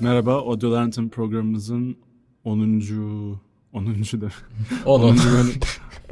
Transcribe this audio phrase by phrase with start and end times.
[0.00, 1.96] Merhaba, Audio Lantern programımızın
[2.44, 2.60] 10.
[3.72, 3.90] 10.
[4.20, 4.28] da
[4.84, 5.02] 10.
[5.02, 5.16] 10.
[5.16, 5.60] bölüm,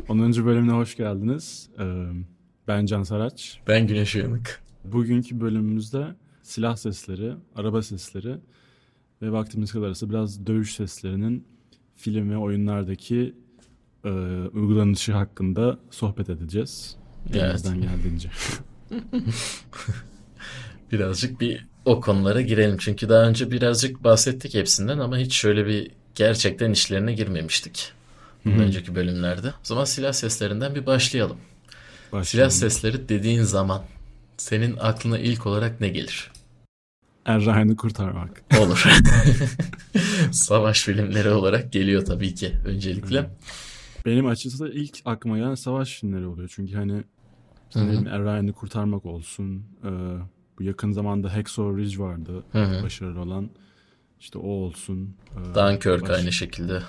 [0.09, 0.47] 10.
[0.47, 1.71] bölümüne hoş geldiniz.
[1.79, 2.07] Ee,
[2.69, 3.61] ben Can Saraç.
[3.69, 4.63] Ben Güneş Uyanık.
[4.85, 6.07] Bugünkü bölümümüzde
[6.43, 8.37] silah sesleri, araba sesleri
[9.23, 11.45] ve vaktimiz kadarsa biraz dövüş seslerinin
[11.97, 13.35] film ve oyunlardaki
[14.05, 14.11] e,
[14.53, 16.97] uygulanışı hakkında sohbet edeceğiz.
[17.31, 17.43] Evet.
[17.43, 18.31] Elimizden geldiğince.
[20.93, 22.77] Birazcık bir o konulara girelim.
[22.81, 27.93] Çünkü daha önce birazcık bahsettik hepsinden ama hiç şöyle bir gerçekten işlerine girmemiştik.
[28.45, 29.49] Bundan önceki bölümlerde.
[29.49, 31.37] O zaman silah seslerinden bir başlayalım.
[31.37, 32.51] Silah Başlayalım.
[32.51, 33.83] sesleri dediğin zaman
[34.37, 36.31] senin aklına ilk olarak ne gelir?
[37.27, 38.43] Errani kurtarmak.
[38.61, 38.85] Olur.
[40.33, 43.31] Savaş filmleri olarak geliyor tabii ki öncelikle.
[44.07, 46.51] Benim açıkçası ilk aklıma gelen savaş filmleri oluyor.
[46.55, 47.05] Çünkü hani
[47.69, 47.81] işte
[48.11, 49.65] Errani kurtarmak olsun.
[49.85, 49.91] e,
[50.59, 52.45] bu yakın zamanda Hacksaw Ridge vardı.
[52.53, 52.83] Hı hı.
[52.83, 53.51] Başarılı olan.
[54.21, 55.17] İşte o olsun.
[55.33, 56.83] E, Dunkirk baş- aynı şekilde.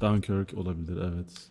[0.00, 1.48] Dunkirk olabilir evet.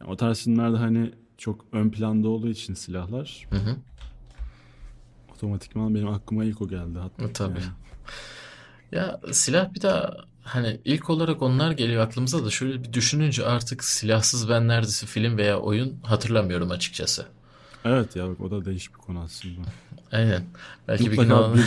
[0.00, 3.76] Yani o tarz filmlerde hani çok ön planda olduğu için silahlar Hı hı.
[5.34, 6.98] otomatikman benim aklıma ilk o geldi.
[6.98, 7.58] Hatta E, tabii.
[7.60, 7.70] yani.
[8.92, 13.84] Ya silah bir daha hani ilk olarak onlar geliyor aklımıza da şöyle bir düşününce artık
[13.84, 17.26] silahsız ben neredeyse film veya oyun hatırlamıyorum açıkçası.
[17.84, 19.60] Evet ya bak o da değişik bir konu aslında.
[20.12, 20.42] Aynen.
[20.88, 21.64] Belki bir gün Mutlaka, bir,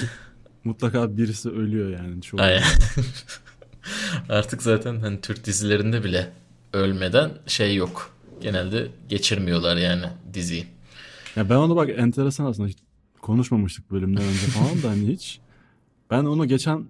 [0.63, 2.21] mutlaka birisi ölüyor yani.
[2.21, 2.63] Çok Aynen.
[4.29, 6.29] Artık zaten hani Türk dizilerinde bile
[6.73, 8.15] ölmeden şey yok.
[8.41, 10.65] Genelde geçirmiyorlar yani diziyi.
[11.35, 12.77] Ya ben onu bak enteresan aslında hiç
[13.21, 15.39] konuşmamıştık bölümden önce falan da hani hiç.
[16.11, 16.85] Ben onu geçen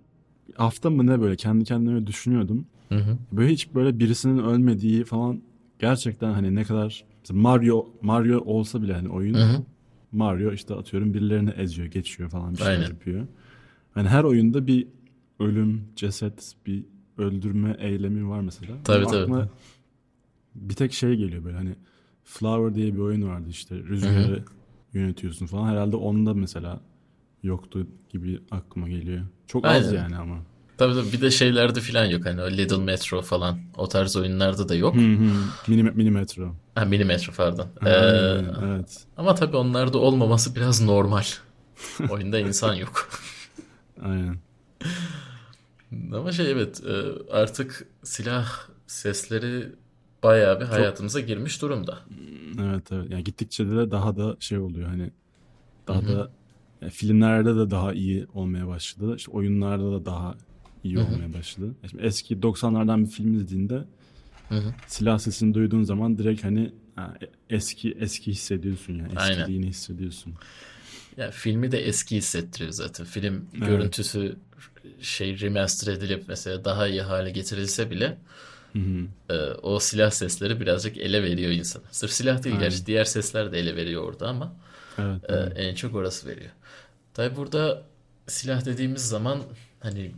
[0.56, 2.66] hafta mı ne böyle kendi kendime düşünüyordum.
[2.90, 3.18] Hı hı.
[3.32, 5.42] Böyle hiç böyle birisinin ölmediği falan
[5.80, 9.64] gerçekten hani ne kadar Mario Mario olsa bile hani oyun Hı hı.
[10.12, 12.90] Mario işte atıyorum birilerini eziyor, geçiyor falan bir şeyler Aynen.
[12.90, 13.28] yapıyor.
[13.92, 14.88] Hani her oyunda bir
[15.40, 16.84] ölüm, ceset, bir
[17.18, 18.74] öldürme eylemi var mesela.
[18.84, 19.50] Tabii, Benim tabii.
[20.56, 21.76] Bir tek şey geliyor böyle hani
[22.24, 24.44] Flower diye bir oyun vardı işte rüzgarı
[24.94, 25.68] yönetiyorsun falan.
[25.68, 26.82] Herhalde onda mesela
[27.44, 29.22] yoktu gibi aklıma geliyor.
[29.48, 29.98] Çok az Aynen.
[30.04, 30.38] yani ama.
[30.82, 34.70] Tabii tabii bir de şeylerde falan yok hani o Little Metro falan o tarz oyunlarda
[34.70, 34.96] da yok.
[34.96, 35.32] Hı hı.
[35.68, 36.56] Mini, mini metro.
[36.76, 37.68] Ha Mini Metro pardon.
[37.86, 39.06] Ee, Aynen, evet.
[39.18, 41.24] ama tabii onlarda olmaması biraz normal.
[42.10, 43.10] Oyunda insan yok.
[44.04, 44.38] Aynen.
[46.14, 46.94] Ama şey evet e,
[47.32, 48.50] artık silah
[48.88, 49.70] sesleri
[50.24, 52.00] bayağı bir hayatımıza girmiş durumda.
[52.62, 53.12] Evet evet.
[53.12, 55.12] Yani gittikçe de daha da şey oluyor hani
[55.88, 56.32] daha da
[56.82, 59.16] yani filmlerde de daha iyi olmaya başladı.
[59.16, 60.36] İşte oyunlarda da daha
[60.84, 61.76] iyi olmaya başladı.
[61.90, 63.84] Şimdi eski 90'lardan bir film izlediğinde
[64.50, 64.74] Hı hı.
[64.88, 69.14] silah sesini duyduğun zaman direkt hani ha, e- eski eski hissediyorsun yani.
[69.16, 69.40] Aynen.
[69.40, 70.34] Eskiliğini hissediyorsun.
[71.18, 73.06] Ya filmi de eski hissettiriyor zaten.
[73.06, 73.68] Film Evet.
[73.68, 74.36] görüntüsü
[75.02, 78.18] şey remaster edilip mesela daha iyi hale getirilse bile
[78.74, 79.34] Hı hı.
[79.34, 81.84] e, o silah sesleri birazcık ele veriyor insana.
[81.92, 82.70] Sırf silah değil Aynen.
[82.70, 84.56] gerçi diğer sesler de ele veriyor orada ama
[84.98, 85.24] Evet.
[85.30, 85.54] e, evet.
[85.56, 86.50] en çok orası veriyor.
[87.14, 87.84] Tabi burada
[88.28, 89.40] silah dediğimiz zaman
[89.80, 90.12] hani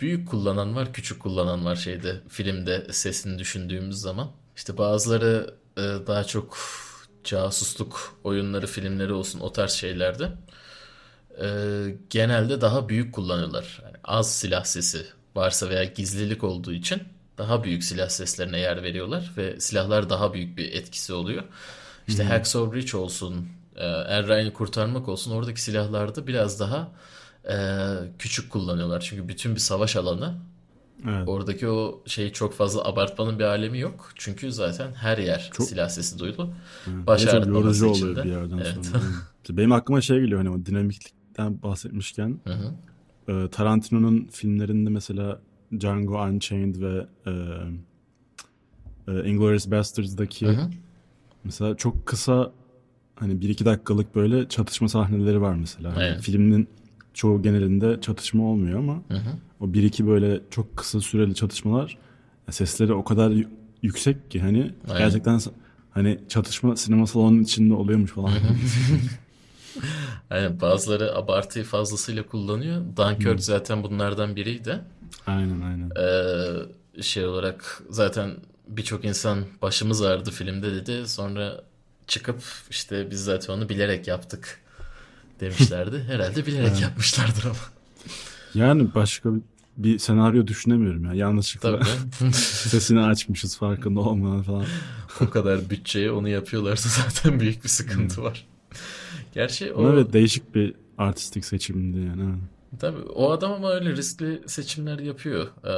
[0.00, 4.30] büyük kullanan var, küçük kullanan var şeyde filmde sesini düşündüğümüz zaman.
[4.56, 6.58] İşte bazıları e, daha çok
[7.24, 10.32] casusluk oyunları, filmleri olsun o tarz şeylerde
[11.40, 11.46] e,
[12.10, 13.80] genelde daha büyük kullanıyorlar.
[13.84, 17.02] Yani az silah sesi varsa veya gizlilik olduğu için
[17.38, 21.44] daha büyük silah seslerine yer veriyorlar ve silahlar daha büyük bir etkisi oluyor.
[22.08, 26.92] İşte Hacksaw Ridge olsun, e, Er Ryan'ı kurtarmak olsun oradaki silahlarda biraz daha
[27.48, 27.54] e,
[28.18, 29.00] küçük kullanıyorlar.
[29.00, 30.34] Çünkü bütün bir savaş alanı.
[31.08, 31.28] evet.
[31.28, 34.12] Oradaki o şey çok fazla abartmanın bir alemi yok.
[34.14, 36.50] Çünkü zaten her yer Çok- silah sesi duyulu.
[36.88, 37.06] Evet.
[37.06, 38.24] Baş Ve çok ağrıtmaması için oluyor de.
[38.24, 38.86] bir yerden Evet.
[38.86, 39.02] sonra.
[39.58, 42.72] Benim aklıma şey geliyor hani o dinamiklikten bahsetmişken Hı hı.
[43.32, 45.40] e, Tarantino'nun filmlerinde mesela
[45.80, 47.30] Django Unchained ve e,
[49.08, 50.70] e, Inglourious Basterds'daki Hı hı.
[51.44, 52.52] mesela çok kısa
[53.16, 55.96] hani bir iki dakikalık böyle çatışma sahneleri var mesela.
[55.96, 56.20] Hani Evet.
[56.20, 56.68] filmin
[57.18, 59.30] çoğu genelinde çatışma olmuyor ama Hı hı.
[59.60, 61.98] o bir iki böyle çok kısa süreli çatışmalar
[62.46, 63.32] ya sesleri o kadar
[63.82, 64.98] yüksek ki hani Aynen.
[64.98, 65.40] gerçekten
[65.90, 68.32] hani çatışma sinema salonunun içinde oluyormuş falan.
[70.30, 72.82] Aynen bazıları abartıyı fazlasıyla kullanıyor.
[72.96, 74.80] Dunkirk zaten bunlardan biriydi.
[75.26, 75.90] aynen aynen.
[76.00, 78.30] Ee, şey olarak zaten
[78.68, 81.08] birçok insan başımız ağrıdı filmde dedi.
[81.08, 81.62] Sonra
[82.06, 84.60] çıkıp işte biz zaten onu bilerek yaptık
[85.40, 86.04] demişlerdi.
[86.08, 87.54] Herhalde bilerek yapmışlardır ama.
[88.54, 89.40] Yani başka bir,
[89.76, 91.14] bir senaryo düşünemiyorum ya.
[91.14, 91.80] Yanlışlıkla
[92.32, 94.64] sesini açmışız farkında olmadan falan.
[95.20, 98.46] o kadar bütçeye onu yapıyorlarsa zaten büyük bir sıkıntı var.
[99.34, 102.22] Gerçi o evet değişik bir artistik seçimdi yani.
[102.22, 102.34] ha.
[102.78, 105.46] Tabii o adam ama öyle riskli seçimler yapıyor.
[105.64, 105.72] Ee,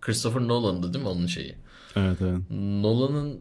[0.00, 1.54] Christopher Nolan'dı değil mi onun şeyi?
[1.96, 2.40] Evet evet.
[2.50, 3.40] Nolan'ın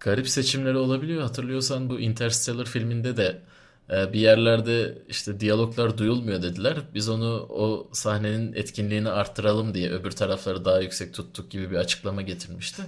[0.00, 1.22] garip seçimleri olabiliyor.
[1.22, 3.42] Hatırlıyorsan bu Interstellar filminde de
[3.90, 6.76] bir yerlerde işte diyaloglar duyulmuyor dediler.
[6.94, 12.22] Biz onu o sahnenin etkinliğini arttıralım diye öbür tarafları daha yüksek tuttuk gibi bir açıklama
[12.22, 12.82] getirmişti.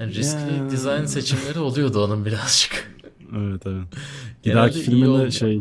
[0.00, 0.70] Yani riskli Ya.
[0.70, 2.92] dizayn seçimleri oluyordu onun birazcık.
[3.36, 3.84] Evet evet.
[4.44, 5.60] Bir dahaki filminde şey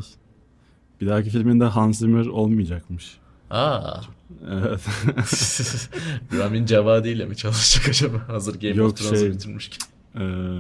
[1.02, 3.18] bir dahaki filminde Hans Zimmer olmayacakmış.
[3.50, 4.02] Aa,
[4.50, 4.82] Evet.
[6.38, 8.24] Ramin Javadi ile mi çalışacak acaba?
[8.28, 9.88] Hazır Game Yok, of Thrones'u şey- bitirmişken.
[10.16, 10.60] Ee,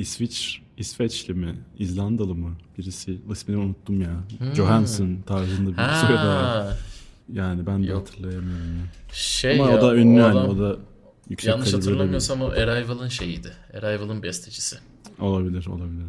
[0.00, 1.58] İsviç İsveçli mi?
[1.78, 2.56] İzlandalı mı?
[2.78, 4.20] Birisi ismini unuttum ya.
[4.38, 4.54] Hmm.
[4.54, 6.44] Johansson tarzında bir soyadı var.
[6.44, 6.76] Ha,
[7.32, 8.00] Yani ben de Yok.
[8.08, 8.82] hatırlayamıyorum ya.
[9.12, 10.76] şey Ama ya, o da ünlü o adam- O da
[11.28, 13.52] yüksek yanlış kalibreli bir- hatırlamıyorsam o Arrival'ın şeyiydi.
[13.74, 14.76] Arrival'ın bestecisi.
[15.20, 16.06] Olabilir olabilir.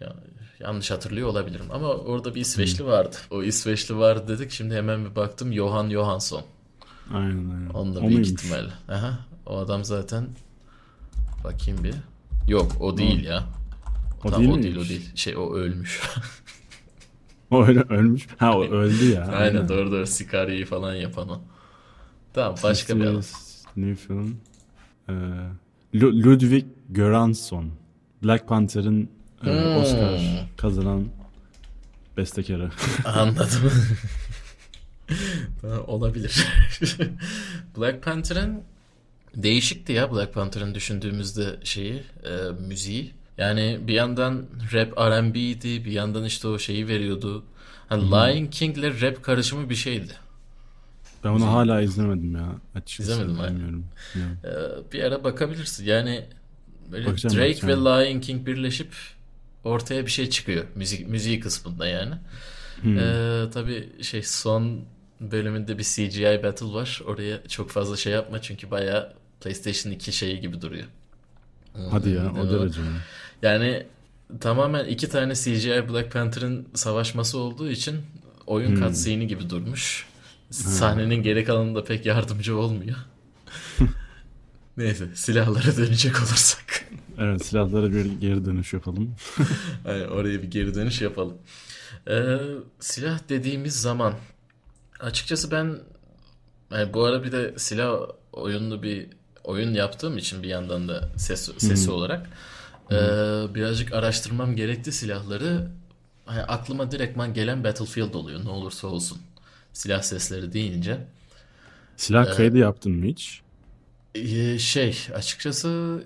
[0.00, 0.14] Ya,
[0.60, 3.16] yanlış hatırlıyor olabilirim ama orada bir İsveçli vardı.
[3.30, 4.50] O İsveçli vardı dedik.
[4.50, 6.42] Şimdi hemen bir baktım Johan Johansson.
[7.12, 7.68] Aynen aynen.
[7.74, 8.28] Onunla O büyük muymuş?
[8.30, 8.72] ihtimalle.
[8.88, 10.28] Aha, o adam zaten
[11.44, 11.94] bakayım bir.
[12.50, 13.44] Yok o değil ya.
[14.24, 15.10] O Tamam, değil o değil o değil.
[15.14, 16.00] Şey o ölmüş.
[17.50, 18.26] O öyle ölmüş.
[18.38, 19.24] Ha o öldü ya.
[19.26, 21.40] Aynen doğru doğru Sicaria'yı falan yapan o.
[22.32, 23.22] Tamam başka bir adam.
[23.76, 24.36] Ne film?
[25.08, 25.12] Ee,
[25.94, 27.70] Lu- Ludwig Göransson.
[28.24, 29.08] Black Panther'ın
[29.46, 29.76] e, Hmm.
[29.76, 30.20] Oscar
[30.56, 31.04] kazanan
[32.16, 32.70] bestekarı.
[33.04, 33.72] Anladım.
[35.86, 36.46] Olabilir.
[37.78, 38.62] Black Panther'ın
[39.36, 42.32] değişikti ya Black Panther'ın düşündüğümüzde şeyi, e,
[42.68, 43.12] müziği.
[43.38, 47.44] Yani bir yandan rap R&B'ydi, bir yandan işte o şeyi veriyordu.
[47.88, 50.12] Hani Lion King'le rap karışımı bir şeydi.
[51.24, 52.48] Ben onu hala izlemedim ya.
[52.74, 53.48] Açıkçası İzlemedin mi?
[53.48, 53.84] bilmiyorum.
[54.14, 54.22] Ya.
[54.50, 55.84] Ee, bir ara bakabilirsin.
[55.84, 56.24] Yani
[56.92, 57.84] böyle Bakacağım, Drake bakacağım.
[57.86, 58.92] ve Lion King birleşip
[59.64, 60.64] ortaya bir şey çıkıyor.
[60.74, 62.14] Müzik müziği kısmında yani.
[62.82, 62.98] Hmm.
[62.98, 64.80] Ee, tabii şey son
[65.20, 67.00] bölümünde bir CGI battle var.
[67.06, 70.86] Oraya çok fazla şey yapma çünkü bayağı PlayStation 2 şeyi gibi duruyor.
[71.90, 73.06] Hadi ya Hmm, o derece mi?
[73.42, 73.86] Yani
[74.40, 77.96] tamamen iki tane CGI Black Panther'ın savaşması olduğu için
[78.46, 78.76] oyun Hmm.
[78.76, 80.06] cutscene'i gibi durmuş.
[80.50, 82.96] Sahnenin geri kalanında pek yardımcı olmuyor.
[84.76, 86.84] Neyse silahlara dönecek olursak.
[87.18, 89.14] Evet silahlara bir geri dönüş yapalım.
[89.86, 91.38] Yani oraya bir geri dönüş yapalım.
[92.08, 92.36] Ee,
[92.80, 94.14] silah dediğimiz zaman
[95.00, 95.78] açıkçası ben
[96.70, 98.00] yani bu ara bir de silah
[98.32, 99.06] oyunlu bir
[99.44, 102.26] oyun yaptığım için bir yandan da ses sesi olarak
[102.92, 102.96] ee,
[103.54, 105.68] birazcık araştırmam gerekti silahları.
[106.26, 109.18] Hani aklıma direktman gelen Battlefield oluyor ne olursa olsun.
[109.72, 110.98] Silah sesleri deyince.
[111.96, 113.42] Silah kaydı yaptın mı hiç?
[114.14, 116.02] Ee, şey açıkçası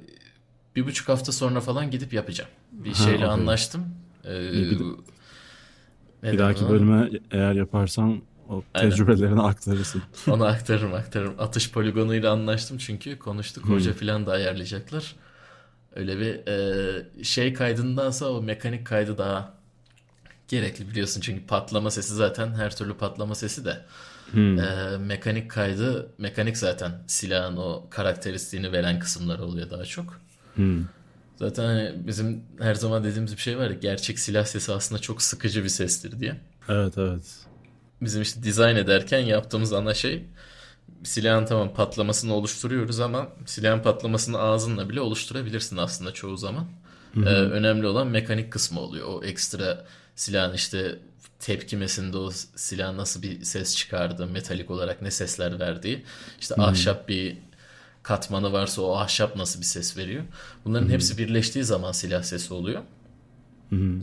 [0.76, 2.50] bir buçuk hafta sonra falan gidip yapacağım.
[2.72, 3.32] Bir Ha, şeyle okey.
[3.32, 3.84] anlaştım.
[4.25, 4.78] Ee, bir
[6.22, 8.91] Bir dahaki bölüme eğer yaparsan o Aynen.
[8.91, 10.02] tecrübelerini aktarırsın.
[10.31, 11.35] Onu aktarırım aktarırım.
[11.38, 13.69] Atış poligonuyla anlaştım çünkü konuştuk.
[13.69, 15.17] Hoca falan da ayarlayacaklar.
[15.96, 19.55] Öyle bir e, şey kaydındansa o mekanik kaydı daha
[20.49, 21.20] gerekli biliyorsun.
[21.20, 23.85] Çünkü patlama sesi zaten her türlü patlama sesi de.
[24.31, 24.58] Hmm.
[24.58, 30.20] E, mekanik kaydı mekanik zaten silahın o karakteristiğini veren kısımları oluyor daha çok.
[30.55, 30.85] Hmm.
[31.37, 35.23] Zaten hani bizim her zaman dediğimiz bir şey var ya gerçek silah sesi aslında çok
[35.23, 36.41] sıkıcı bir sestir diye.
[36.69, 37.46] Evet evet.
[38.00, 40.24] Bizim işte dizayn ederken yaptığımız ana şey
[41.03, 46.67] silahın tamam patlamasını oluşturuyoruz ama silahın patlamasını ağzınla bile oluşturabilirsin aslında çoğu zaman.
[47.17, 49.08] Ee, önemli olan mekanik kısmı oluyor.
[49.08, 49.84] O ekstra
[50.17, 50.98] silahın işte
[51.39, 56.05] tepkimesinde o silah nasıl bir ses çıkardığı, metalik olarak ne sesler verdiği.
[56.41, 57.39] işte ahşap bir
[58.03, 60.24] katmanı varsa o ahşap nasıl bir ses veriyor.
[60.65, 62.82] Bunların hepsi birleştiği zaman silah sesi oluyor.
[63.69, 64.01] Hmm.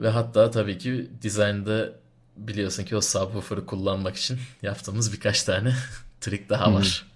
[0.00, 1.92] Ve hatta tabii ki dizaynda
[2.36, 5.74] biliyorsun ki o subwoofer'ı kullanmak için yaptığımız birkaç tane
[6.20, 7.06] trik daha var.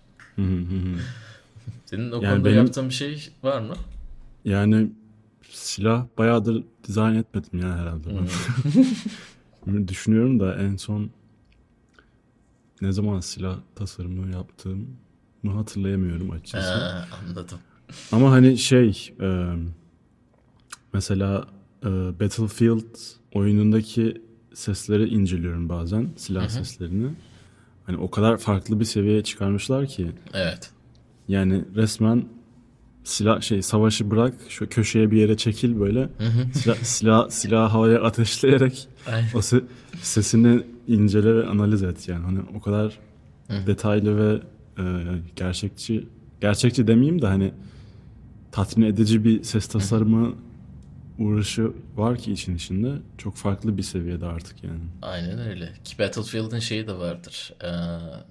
[1.86, 3.74] Senin o Yani konuda benim- yaptığın bir şey var mı?
[4.44, 4.92] Yani
[5.50, 8.08] silah bayağıdır dizayn etmedim ya herhalde.
[9.66, 9.88] ben.
[9.88, 11.10] Düşünüyorum da en son
[12.80, 14.86] ne zaman silah tasarımı yaptığımı
[15.54, 16.74] hatırlayamıyorum açıkçası.
[16.74, 17.58] Ha, anladım.
[18.12, 19.46] Ama hani şey e,
[20.92, 21.46] mesela
[21.82, 21.86] e,
[22.20, 22.94] Battlefield
[23.34, 24.22] oyunundaki
[24.54, 27.08] sesleri inceliyorum bazen silah seslerini.
[27.86, 30.10] Hani o kadar farklı bir seviyeye çıkarmışlar ki.
[30.34, 30.70] Evet.
[31.28, 32.24] yani resmen
[33.04, 36.08] silah şey savaşı bırak şu köşeye bir yere çekil böyle.
[36.54, 39.28] Silah silah silah havaya ateşleyerek Aynen.
[39.34, 39.64] o se-
[40.02, 42.24] sesini incele ve analiz et yani.
[42.24, 42.98] Hani o kadar
[43.66, 44.40] detaylı ve
[44.78, 44.84] e,
[45.36, 46.06] gerçekçi
[46.40, 47.52] gerçekçi demeyeyim de hani
[48.52, 50.34] tatmin edici bir ses tasarımı
[51.20, 54.80] uğraşı var ki için içinde çok farklı bir seviyede artık yani.
[55.02, 55.72] Aynen öyle.
[55.84, 57.52] Ki Battlefield'ın şeyi de vardır.
[57.64, 57.68] Ee,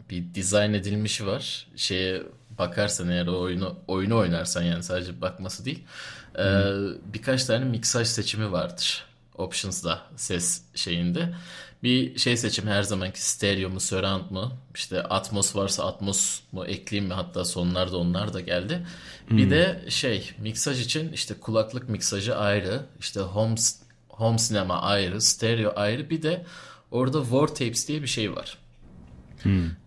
[0.09, 1.67] bir dizayn edilmişi var.
[1.75, 2.23] Şeye
[2.57, 5.83] bakarsan eğer o oyunu oyunu oynarsan yani sadece bakması değil.
[6.39, 6.63] Ee,
[7.13, 9.05] birkaç tane miksaj seçimi vardır.
[9.37, 11.33] Options'da ses şeyinde.
[11.83, 14.51] Bir şey seçim her zamanki stereo mu, surround mu?
[14.75, 17.13] İşte Atmos varsa Atmos mu ekleyeyim mi?
[17.13, 18.85] Hatta sonlarda onlar da geldi.
[19.31, 23.55] Bir de şey miksaj için işte kulaklık miksajı ayrı, işte home
[24.09, 26.09] home sinema ayrı, stereo ayrı.
[26.09, 26.45] Bir de
[26.91, 28.57] orada War Tapes diye bir şey var.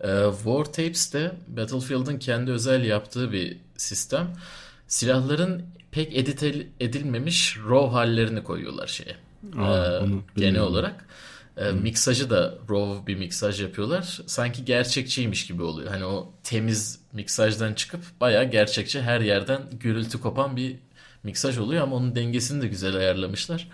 [0.00, 4.32] Ee, War Tapes de Battlefield'ın kendi özel yaptığı bir sistem.
[4.88, 6.42] Silahların pek edit
[6.80, 9.16] edilmemiş raw hallerini koyuyorlar şeye.
[9.58, 11.06] Aa, onu genel olarak.
[11.56, 14.20] Ee, miksajı da raw bir miksaj yapıyorlar.
[14.26, 15.90] Sanki gerçekçiymiş gibi oluyor.
[15.90, 20.76] Hani o temiz miksajdan çıkıp bayağı gerçekçi her yerden gürültü kopan bir
[21.22, 23.68] miksaj oluyor ama onun dengesini de güzel ayarlamışlar.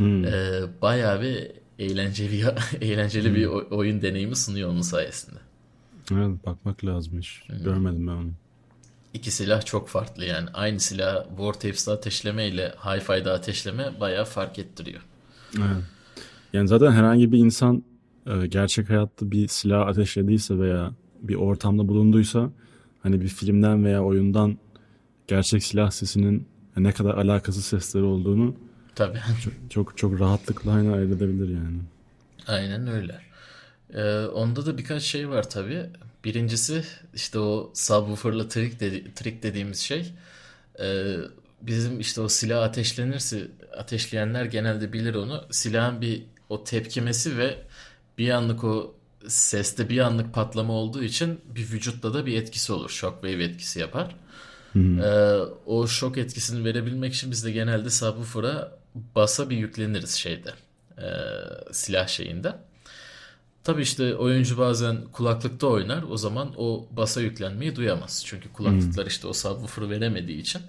[0.00, 2.44] Ee, bayağı bir eğlenceli
[2.80, 5.38] eğlenceli bir o- oyun deneyimi sunuyor onun sayesinde.
[6.12, 7.42] Evet, bakmak lazımmış.
[7.64, 8.30] Görmedim ben onu.
[9.14, 10.48] İki silah çok farklı yani.
[10.54, 15.02] Aynı silah Tapes'ta ateşleme ile Hi-Fi'de ateşleme bayağı fark ettiriyor.
[15.58, 15.82] Evet.
[16.54, 17.84] Yani zaten herhangi bir insan
[18.26, 20.92] e, gerçek hayatta bir silah ateşlediyse veya
[21.22, 22.50] bir ortamda bulunduysa
[23.02, 24.58] hani bir filmden veya oyundan
[25.26, 26.46] gerçek silah sesinin
[26.76, 28.54] ne kadar alakasız sesleri olduğunu
[28.94, 29.18] Tabii.
[29.70, 31.78] çok çok rahatlıkla aynı ayırt edebilir yani.
[32.46, 33.20] Aynen öyle.
[33.94, 35.86] Ee, onda da birkaç şey var tabii.
[36.24, 36.84] Birincisi
[37.14, 40.14] işte o subwoofer'la trick, dedi- trick dediğimiz şey.
[40.80, 41.16] Ee,
[41.62, 45.44] bizim işte o silah ateşlenirse ateşleyenler genelde bilir onu.
[45.50, 47.58] Silahın bir o tepkimesi ve
[48.18, 48.94] bir anlık o
[49.28, 52.90] seste bir anlık patlama olduğu için bir vücutta da bir etkisi olur.
[52.90, 54.16] Shockwave etkisi yapar.
[54.76, 60.54] Ee, o şok etkisini verebilmek için biz de genelde subwoofer'a basa bir yükleniriz şeyde.
[60.98, 61.04] ee,
[61.72, 62.56] silah şeyinde.
[63.64, 66.02] Tabii işte oyuncu bazen kulaklıkta oynar.
[66.10, 68.22] O zaman o basa yüklenmeyi duyamaz.
[68.26, 70.62] Çünkü kulaklıklar işte o subwoofer'ı veremediği için.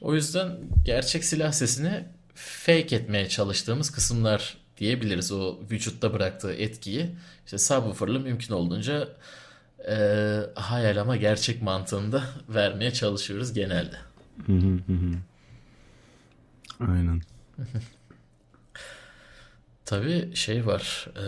[0.00, 5.32] O yüzden gerçek silah sesini fake etmeye çalıştığımız kısımlar diyebiliriz.
[5.32, 7.10] O vücutta bıraktığı etkiyi
[7.44, 9.08] işte subwoofer'la mümkün olduğunca
[9.88, 9.96] e,
[10.54, 13.96] hayal ama gerçek mantığında vermeye çalışıyoruz genelde.
[14.46, 15.14] Hı hı hı hı.
[16.92, 17.20] Aynen.
[19.84, 21.08] Tabii şey var.
[21.16, 21.24] e,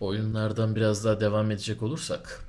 [0.00, 2.44] oyunlardan biraz daha devam edecek olursak.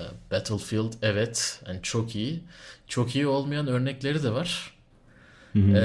[0.00, 2.44] e, Battlefield evet yani çok iyi.
[2.88, 4.73] Çok iyi olmayan örnekleri de var.
[5.56, 5.84] E,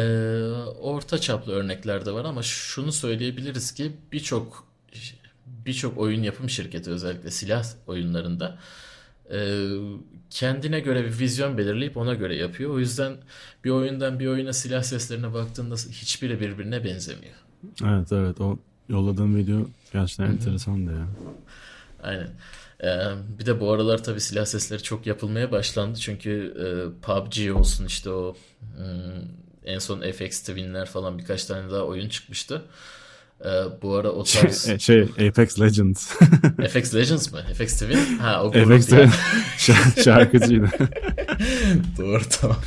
[0.81, 4.67] orta çaplı örnekler de var ama şunu söyleyebiliriz ki birçok
[5.65, 8.57] birçok oyun yapım şirketi özellikle silah oyunlarında
[9.31, 9.67] e,
[10.29, 12.71] kendine göre bir vizyon belirleyip ona göre yapıyor.
[12.71, 13.13] O yüzden
[13.63, 17.35] bir oyundan bir oyuna silah seslerine baktığında hiçbiri birbirine benzemiyor.
[17.83, 18.59] Evet evet o
[18.89, 21.07] yolladığım video gerçekten enteresandı ya.
[22.03, 22.29] Aynen.
[22.83, 25.99] Ee, bir de bu aralar tabii silah sesleri çok yapılmaya başlandı.
[25.99, 26.65] Çünkü e,
[27.01, 28.35] PUBG olsun işte o
[28.77, 32.61] hmm, en son FX Twin'ler falan birkaç tane daha oyun çıkmıştı.
[33.45, 34.65] Ee, bu ara o tarz...
[34.65, 36.11] Şey, şey Apex Legends.
[36.69, 37.39] FX Legends mı?
[37.53, 38.17] FX Twin?
[38.17, 38.89] Ha o Apex
[39.57, 40.69] şa- şarkıcıydı.
[41.97, 42.57] Doğru tamam.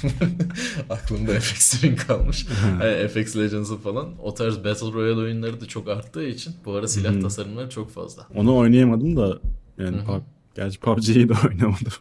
[0.91, 2.47] Aklımda FX Twin kalmış.
[2.83, 4.09] Yani FX Legends'ı falan.
[4.23, 8.27] O tarz Battle Royale oyunları da çok arttığı için bu ara silah tasarımları çok fazla.
[8.35, 9.39] Onu oynayamadım da
[9.79, 10.21] yani pub,
[10.55, 11.93] gerçi PUBG'yi de oynamadım.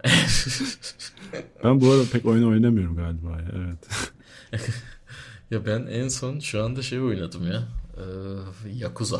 [1.63, 3.51] ben bu arada pek oyun oynamıyorum galiba ya.
[3.55, 3.79] Evet.
[5.51, 7.63] Ya ben en son şu anda şey oynadım ya.
[7.98, 9.17] Ee, Yakuza.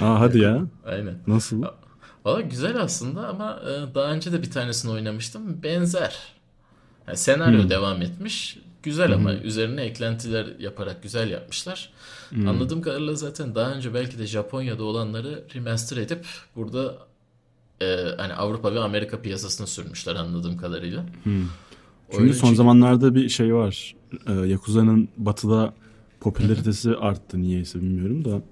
[0.00, 0.66] Aa hadi ya.
[0.86, 1.18] Aynen.
[1.26, 1.62] Nasıl?
[2.24, 5.62] Valla güzel aslında ama e, daha önce de bir tanesini oynamıştım.
[5.62, 6.16] Benzer.
[7.08, 8.58] Yani senaryo devam etmiş.
[8.82, 11.92] Güzel ama üzerine eklentiler yaparak güzel yapmışlar.
[12.48, 16.94] Anladığım kadarıyla zaten daha önce belki de Japonya'da olanları remaster edip burada
[17.82, 21.04] e, hani Avrupa ve Amerika piyasasına sürmüşler anladığım kadarıyla.
[21.24, 21.48] Çünkü
[22.22, 23.94] Oyun son çünkü- zamanlarda bir şey var.
[24.26, 25.74] Ee, Yakuza'nın batıda
[26.20, 28.42] popülaritesi arttı niyeyse bilmiyorum da.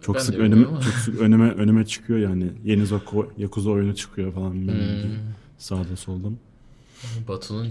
[0.00, 2.52] Çok Ben sık önüme çok sık önüme önüme çıkıyor yani.
[2.64, 4.70] Yeni Zoko, Yakuza oyunu çıkıyor falan Hmm.
[5.58, 6.28] Sağda solda.
[7.28, 7.68] Batı'nın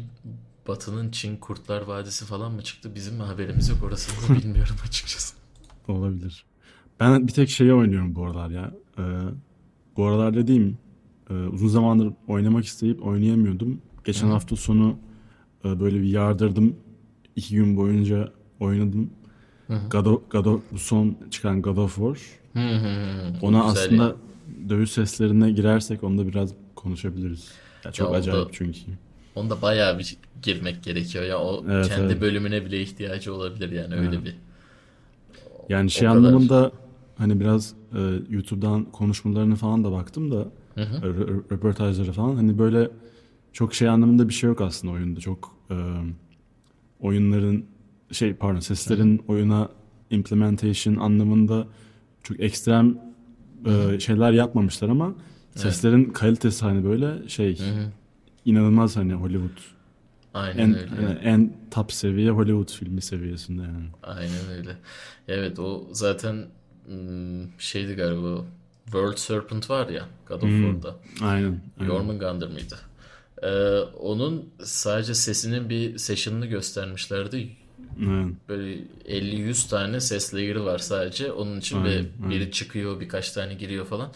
[0.68, 2.92] Batı'nın Çin Kurtlar Vadisi falan mı çıktı?
[2.96, 5.36] Bizim mi haberimiz yok orasını bilmiyorum açıkçası.
[5.88, 6.46] Olabilir.
[7.00, 8.72] Ben bir tek şeyi oynuyorum bu aralar ya.
[9.00, 9.02] Ee,
[9.98, 10.78] bu aralar dediğim
[11.30, 13.82] e, uzun zamandır oynamak isteyip oynayamıyordum.
[14.04, 14.96] Geçen hafta sonu
[15.66, 16.76] e, böyle bir yardırdım.
[17.36, 19.10] İki gün boyunca oynadım.
[19.92, 22.18] God of, God of- son çıkan God of War.
[22.54, 23.34] Hı hı hı.
[23.42, 24.16] Ona Güzel aslında ya.
[24.70, 27.52] dövüş seslerine girersek onda biraz konuşabiliriz.
[27.86, 28.80] Ya çok Ya o da- acayip çünkü.
[29.36, 31.40] Onda bayağı bir girmek gerekiyor ya.
[31.40, 32.22] O Evet, kendi evet.
[32.22, 34.36] bölümüne bile ihtiyacı olabilir yani öyle bir.
[35.70, 36.20] Yani şey O kadar.
[36.20, 36.72] anlamında
[37.18, 38.00] hani biraz e,
[38.30, 40.98] YouTube'dan konuşmalarını falan da baktım da Hı hı.
[41.08, 42.90] rö- röportajları falan hani böyle
[43.54, 45.20] çok şey anlamında bir şey yok aslında oyunda.
[45.20, 45.76] Çok e,
[47.00, 47.66] oyunların
[48.12, 49.70] şey pardon seslerin oyuna
[50.10, 51.68] implementation anlamında
[52.24, 52.98] çok ekstrem
[53.66, 55.16] e, şeyler yapmamışlar ama
[55.56, 57.92] seslerin kalitesi hani böyle şey Hı hı.
[58.46, 59.58] inanılmaz hani Hollywood
[60.34, 60.90] Aynen en öyle.
[61.04, 63.86] yani en top seviye Hollywood filmi seviyesinde yani.
[64.04, 64.76] Aynen öyle.
[65.28, 66.46] Evet o zaten
[67.60, 68.46] şeydi galiba
[68.86, 70.62] World Serpent var ya God of Hmm.
[70.74, 70.96] War'da.
[71.26, 71.62] Aynen.
[71.80, 71.92] aynen.
[71.92, 72.76] Jormungandr mıydı?
[73.46, 77.50] Ee, onun sadece sesinin bir session'ını göstermişlerdi.
[78.00, 78.34] Evet.
[78.50, 81.32] Böyle 50-100 tane ses layer'ı var sadece.
[81.32, 82.30] Onun için Aynen, ve aynen.
[82.30, 84.12] biri çıkıyor, birkaç tane giriyor falan.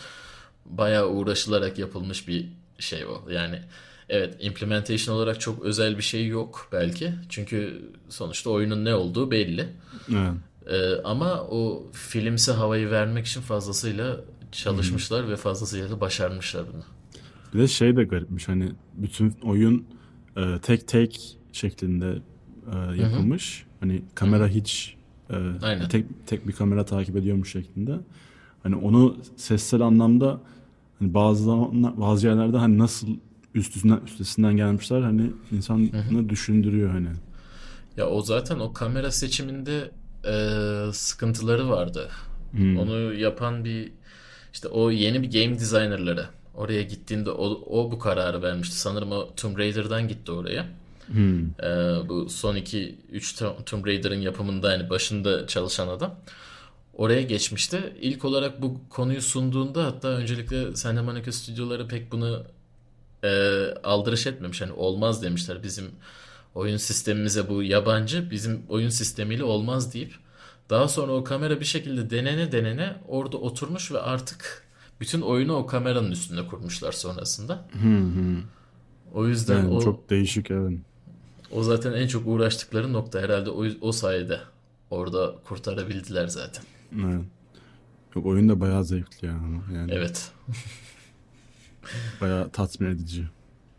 [0.65, 3.29] Bayağı uğraşılarak yapılmış bir şey o.
[3.31, 3.61] Yani
[4.09, 7.13] evet implementation olarak çok özel bir şey yok belki.
[7.29, 9.67] Çünkü sonuçta oyunun ne olduğu belli.
[10.11, 10.31] Evet.
[10.67, 14.17] Ee, ama o filmsi havayı vermek için fazlasıyla
[14.51, 16.83] çalışmışlar ve fazlasıyla da başarmışlar bunu.
[17.53, 19.85] Bir de şey de garipmiş hani bütün oyun
[20.37, 22.17] e, tek tek şeklinde
[22.73, 23.65] e, yapılmış.
[23.79, 24.95] Hani kamera hiç
[25.29, 25.87] e, Aynen.
[25.87, 27.99] tek tek bir kamera takip ediyormuş şeklinde.
[28.63, 30.41] Hani onu sessel anlamda
[30.99, 31.47] hani bazı
[31.97, 33.07] bazı yerlerde hani nasıl
[33.55, 37.09] üst üstünden üstesinden gelmişler hani insanı düşündürüyor hani.
[37.97, 39.91] Ya o zaten o kamera seçiminde
[40.25, 40.33] e,
[40.93, 42.09] sıkıntıları vardı.
[42.51, 42.77] Hmm.
[42.79, 43.91] Onu yapan bir
[44.53, 46.25] işte o yeni bir game designerları
[46.59, 48.75] oraya gittiğinde o, o bu kararı vermişti.
[48.75, 50.65] Sanırım o Tomb Raider'dan gitti oraya.
[51.07, 51.45] Hmm.
[51.45, 51.69] E,
[52.09, 53.35] bu son iki 3
[53.65, 56.15] Tomb Raider'ın yapımında yani başında çalışan adam
[56.93, 57.93] oraya geçmişti.
[58.01, 62.43] İlk olarak bu konuyu sunduğunda hatta öncelikle Santa Monica stüdyoları pek bunu
[63.23, 63.29] e,
[63.83, 64.61] aldırış etmemiş.
[64.61, 65.63] Hani olmaz demişler.
[65.63, 65.85] Bizim
[66.55, 68.31] oyun sistemimize bu yabancı.
[68.31, 70.13] Bizim oyun sistemiyle olmaz deyip
[70.69, 74.68] daha sonra o kamera bir şekilde denene denene orada oturmuş ve artık
[74.99, 77.67] bütün oyunu o kameranın üstünde kurmuşlar sonrasında.
[79.13, 80.79] O yüzden Yani o çok değişik evet.
[81.51, 84.39] o zaten en çok uğraştıkları nokta herhalde o, o sayede
[84.89, 86.63] orada kurtarabildiler zaten.
[86.95, 87.25] evet.
[88.15, 89.39] Yok oyun da bayağı zevkli ya.
[89.73, 90.31] Yani Evet.
[92.21, 93.27] bayağı tatmin edici.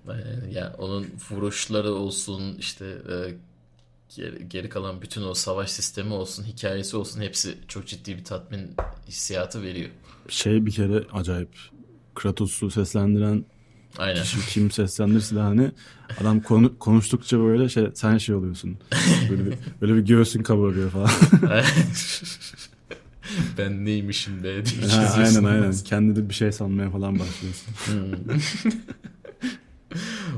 [0.08, 3.34] Yani, yani onun vuruşları olsun işte e,
[4.16, 8.70] geri, geri kalan bütün o savaş sistemi olsun hikayesi olsun hepsi çok ciddi bir tatmin
[9.08, 9.90] hissiyatı veriyor.
[10.28, 11.48] Şey bir kere acayip.
[12.14, 13.44] Kratos'u seslendiren
[13.98, 14.22] Aynen.
[14.22, 15.70] kişi kim seslendirse de hani
[16.20, 18.78] adam konu, konuştukça böyle şey sen şey oluyorsun.
[19.30, 21.10] Böyle bir, böyle bir göğsün kabarıyor falan.
[23.58, 25.72] ben neymişim be diye Ha, aynen aynen.
[25.84, 27.74] Kendi de bir şey sanmaya falan başlıyorsun.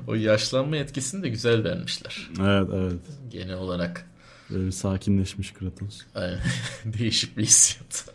[0.06, 2.30] O yaşlanma etkisini de güzel vermişler.
[2.40, 3.00] Evet evet.
[3.32, 4.10] Genel olarak.
[4.50, 6.00] Böyle bir sakinleşmiş Kratos.
[6.14, 6.38] Aynen.
[6.98, 8.06] Değişik bir hissiyat.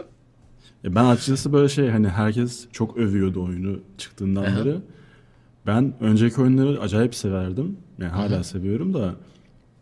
[0.83, 4.65] Ya ben açıkçası böyle şey hani herkes çok övüyordu oyunu çıktığından Aha.
[4.65, 4.77] beri.
[5.65, 7.77] Ben önceki oyunları acayip severdim.
[7.99, 9.15] Yani hala seviyorum da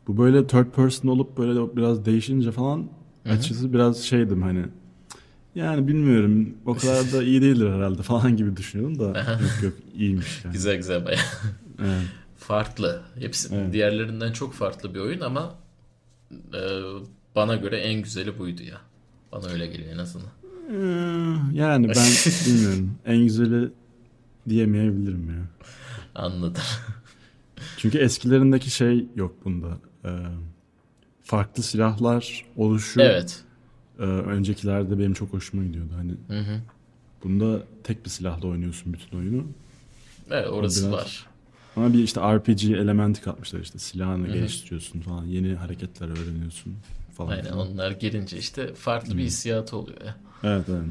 [0.08, 2.88] bu böyle third person olup böyle biraz değişince falan
[3.26, 4.66] açıkçası biraz şeydim hani
[5.56, 10.42] yani bilmiyorum o kadar da iyi değildir herhalde falan gibi düşünüyordum da yok yok iyiymiş
[10.46, 10.54] yani.
[10.54, 11.22] Güzel güzel bayağı.
[11.80, 12.04] Evet.
[12.48, 13.02] Farklı.
[13.20, 13.74] Hepsi Evet.
[13.74, 15.56] diğerlerinden çok farklı bir oyun ama
[16.32, 16.62] e,
[17.36, 18.82] bana göre en güzeli buydu ya.
[19.32, 20.28] Bana öyle geliyor en azından.
[20.72, 20.76] Ee,
[21.58, 21.96] Yani ben
[22.46, 23.70] bilmiyorum en güzeli
[24.50, 25.46] diyemeyebilirim ya.
[26.16, 26.62] Anladım.
[27.78, 29.78] Çünkü eskilerindeki şey yok bunda.
[30.06, 30.10] Ee,
[31.24, 33.44] farklı silahlar oluşu Evet.
[34.00, 35.92] e, öncekilerde benim çok hoşuma gidiyordu.
[35.96, 36.60] Hani Hı hı.
[37.24, 39.44] bunda tek bir silahla oynuyorsun bütün oyunu.
[40.32, 41.26] Evet orası Biraz- var.
[41.76, 46.76] Ama bir işte RPG elementi katmışlar işte silahını geliştiriyorsun falan yeni hareketler öğreniyorsun
[47.18, 47.30] falan.
[47.30, 50.16] Aynen onlar girince işte farklı bir hissiyatı oluyor ya.
[50.44, 50.86] Evet evet.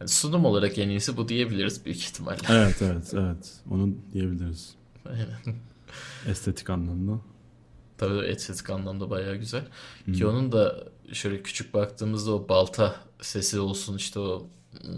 [0.00, 2.38] Yani sunum olarak en iyisi bu diyebiliriz büyük ihtimalle.
[2.48, 3.54] Evet evet evet.
[3.70, 4.74] Onu diyebiliriz.
[5.08, 5.60] Aynen.
[6.28, 7.20] Estetik anlamda.
[7.98, 9.64] Tabii estetik anlamda bayağı güzel.
[10.14, 14.46] Ki onun da şöyle küçük baktığımızda o balta sesi olsun işte o
[14.82, 14.92] hmm,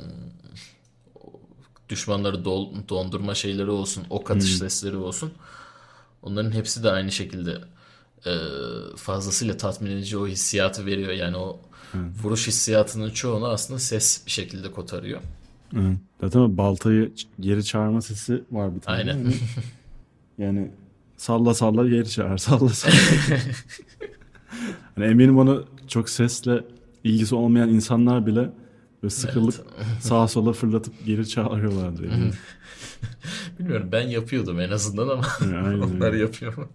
[0.78, 0.78] o
[1.89, 5.33] düşmanları dol- dondurma şeyleri olsun, ok atış sesleri olsun.
[6.23, 7.59] Onların hepsi de aynı şekilde
[8.27, 8.33] e,
[8.97, 11.13] fazlasıyla tatmin edici o hissiyatı veriyor.
[11.13, 11.61] Yani o
[12.23, 15.21] vuruş hissiyatının çoğunu aslında ses bir şekilde kotarıyor.
[15.77, 15.97] Evet.
[16.21, 18.99] Zaten o baltayı geri çağırma sesi var bir tane.
[18.99, 19.17] Aynen.
[19.19, 19.35] Yani,
[20.39, 20.71] yani
[21.17, 22.93] salla salla geri çağır salla salla.
[24.95, 26.65] hani eminim onu çok sesle
[27.05, 28.51] ilgisi olmayan insanlar bile
[29.03, 29.55] Ve sıkılıp
[30.01, 32.07] sağa sola fırlatıp geri çağırıyorlardı.
[32.07, 32.31] Yani.
[33.59, 36.69] Bilmiyorum ben yapıyordum en azından ama Yani onlar yapıyor mu?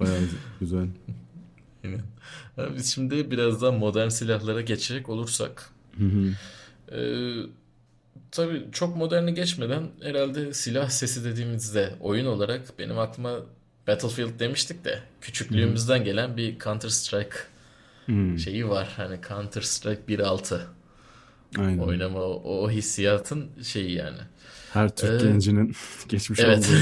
[0.00, 0.18] Bayağı
[0.60, 0.86] güzel.
[1.84, 2.00] Aynen.
[2.56, 5.70] Ha, Biz şimdi biraz daha modern silahlara geçecek olursak.
[5.98, 6.32] Hı hı.
[6.96, 7.32] Ee,
[8.30, 13.36] tabii çok moderne geçmeden herhalde silah sesi dediğimizde oyun olarak benim aklıma
[13.88, 17.36] Battlefield demiştik de küçüklüğümüzden gelen bir Counter Strike
[18.06, 18.38] Hı.
[18.38, 18.92] şeyi var.
[18.96, 20.60] Hani Counter Strike 1.6
[21.58, 21.78] Aynen.
[21.78, 24.18] oynama o, o hissiyatın şeyi yani.
[24.72, 25.74] Her Türk Ee, gencinin
[26.08, 26.58] geçmiş evet.
[26.58, 26.78] olduğu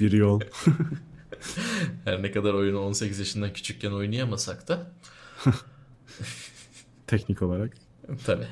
[0.00, 0.40] bir yol.
[2.04, 4.90] Her ne kadar oyunu 18 yaşından küçükken oynayamasak da
[7.06, 7.72] Teknik olarak.
[8.26, 8.46] tabii.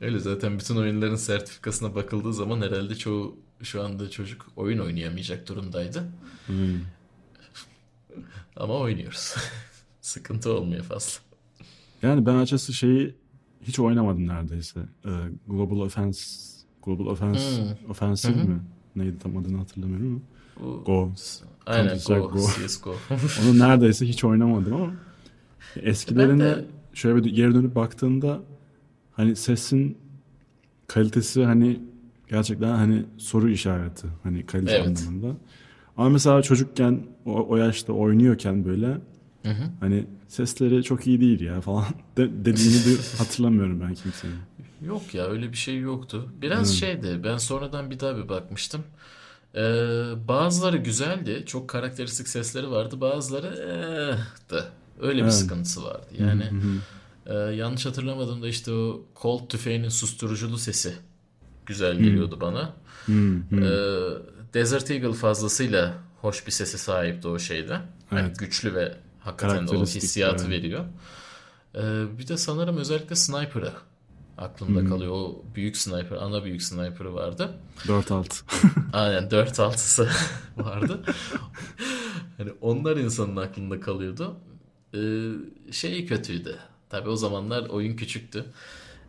[0.00, 6.04] Öyle zaten bütün oyunların sertifikasına bakıldığı zaman herhalde çoğu şu anda çocuk oyun oynayamayacak durumdaydı.
[6.46, 6.52] Hı.
[8.56, 9.34] Ama oynuyoruz.
[10.00, 11.20] Sıkıntı olmuyor fazla.
[12.02, 13.14] Yani ben açıkçası şeyi
[13.62, 14.80] hiç oynamadım neredeyse.
[15.06, 15.10] Ee,
[15.48, 16.22] Global Offense
[16.84, 17.90] Global Offense Hmm.
[17.90, 18.48] Offensive Hı hı.
[18.48, 18.60] mi?
[18.96, 20.22] Neydi tam adını hatırlamıyorum
[20.60, 20.76] ama.
[20.86, 21.12] Go.
[21.66, 22.38] aynen Go, Go.
[22.66, 22.94] CSGO.
[23.42, 24.92] Onu neredeyse hiç oynamadım ama
[25.76, 28.40] eskilerine de- şöyle bir geri dönüp baktığında
[29.12, 29.98] hani sesin
[30.86, 31.80] kalitesi hani
[32.28, 34.86] gerçekten hani soru işareti hani kalite Evet.
[35.06, 35.36] anlamında.
[35.96, 38.98] Ama mesela çocukken o, o yaşta oynuyorken böyle
[39.42, 39.62] Hı hı.
[39.80, 41.84] hani sesleri çok iyi değil ya falan
[42.16, 44.34] de, dediğini de hatırlamıyorum ben kimsenin.
[44.86, 46.28] Yok ya öyle bir şey yoktu.
[46.42, 46.76] Biraz Hmm.
[46.76, 48.82] şeydi ben sonradan bir daha bir bakmıştım.
[49.54, 49.60] Ee,
[50.28, 51.42] bazıları güzeldi.
[51.46, 53.00] Çok karakteristik sesleri vardı.
[53.00, 54.64] Bazıları eh, da.
[55.00, 55.34] Öyle bir Evet.
[55.34, 56.06] sıkıntısı vardı.
[56.18, 57.50] Yani Hı hı.
[57.50, 60.94] e, yanlış hatırlamadığımda işte o Colt tüfeğinin susturuculu sesi
[61.66, 62.72] güzel geliyordu bana.
[63.06, 63.12] Hı
[63.50, 63.56] hı.
[63.56, 67.78] Ee, Desert Eagle fazlasıyla hoş bir sese sahipti o şeyde.
[68.10, 68.38] Hani Evet.
[68.38, 70.50] güçlü ve hakikaten o hissiyatı evet.
[70.56, 70.84] veriyor.
[71.74, 73.72] Ee, bir de sanırım özellikle Sniper'ı
[74.38, 74.88] aklımda Hmm.
[74.88, 75.12] kalıyor.
[75.12, 77.54] O büyük sniper, ana büyük sniper'ı vardı.
[77.86, 78.42] 4-6.
[78.92, 80.08] Aynen 4-6'sı
[80.56, 81.02] vardı.
[82.38, 84.36] Hani onlar insanın aklında kalıyordu.
[84.94, 85.30] Ee,
[85.72, 86.58] şey kötüydü.
[86.90, 88.44] Tabii o zamanlar oyun küçüktü.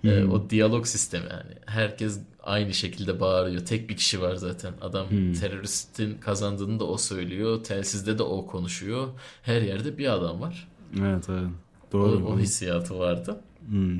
[0.04, 0.32] Ee, Hmm.
[0.32, 1.52] o diyalog sistemi yani.
[1.66, 3.66] Herkes aynı şekilde bağırıyor.
[3.66, 4.74] Tek bir kişi var zaten.
[4.82, 5.34] Adam Hmm.
[5.34, 7.64] teröristin kazandığını da o söylüyor.
[7.64, 9.08] Telsizde de o konuşuyor.
[9.44, 10.68] Her yerde bir adam var.
[11.00, 11.48] evet evet.
[11.90, 12.26] O, Doğru.
[12.28, 13.40] o hissiyatı vardı.
[13.72, 13.98] Hı.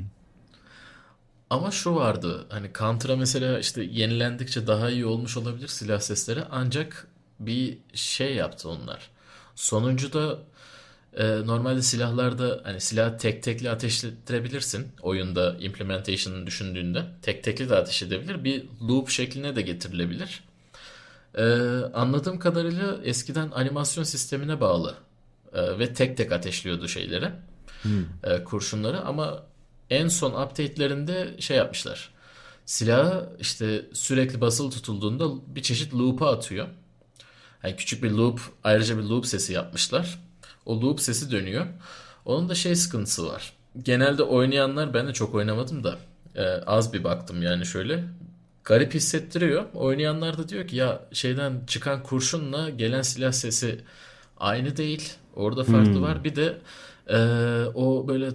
[1.50, 7.08] Ama şu vardı hani Counter'a mesela işte yenilendikçe daha iyi olmuş olabilir silah sesleri ancak
[7.40, 9.10] bir şey yaptı onlar.
[9.56, 10.40] Sonuncuda
[11.18, 18.04] e, normalde silahlarda hani silah tek tekli ateşlettirebilirsin oyunda implementation'ını düşündüğünde tek tekli de ateş
[18.04, 20.44] edebilir bir loop şekline de getirilebilir.
[21.36, 21.44] E,
[21.94, 24.96] anladığım kadarıyla eskiden animasyon sistemine bağlı
[25.54, 27.30] e, ve tek tek ateşliyordu şeyleri
[27.84, 27.90] Hı.
[28.24, 29.44] e, kurşunları ama
[29.90, 32.14] en son update'lerinde şey yapmışlar.
[32.66, 36.68] Silahı işte sürekli basılı tutulduğunda bir çeşit loop'a atıyor.
[37.64, 40.20] Yani küçük bir loop, ayrıca bir loop sesi yapmışlar.
[40.66, 41.66] O loop sesi dönüyor.
[42.26, 43.54] Onun da şey sıkıntısı var.
[43.84, 45.98] Genelde oynayanlar, ben de çok oynamadım da
[46.36, 48.04] e, az bir baktım yani şöyle.
[48.64, 49.66] Garip hissettiriyor.
[49.74, 53.82] Oynayanlar da diyor ki ya şeyden çıkan kurşunla gelen silah sesi
[54.38, 55.14] aynı değil.
[55.36, 56.02] Orada farklı Hmm.
[56.02, 56.24] var.
[56.24, 56.58] Bir de
[57.10, 57.18] e,
[57.74, 58.30] o böyle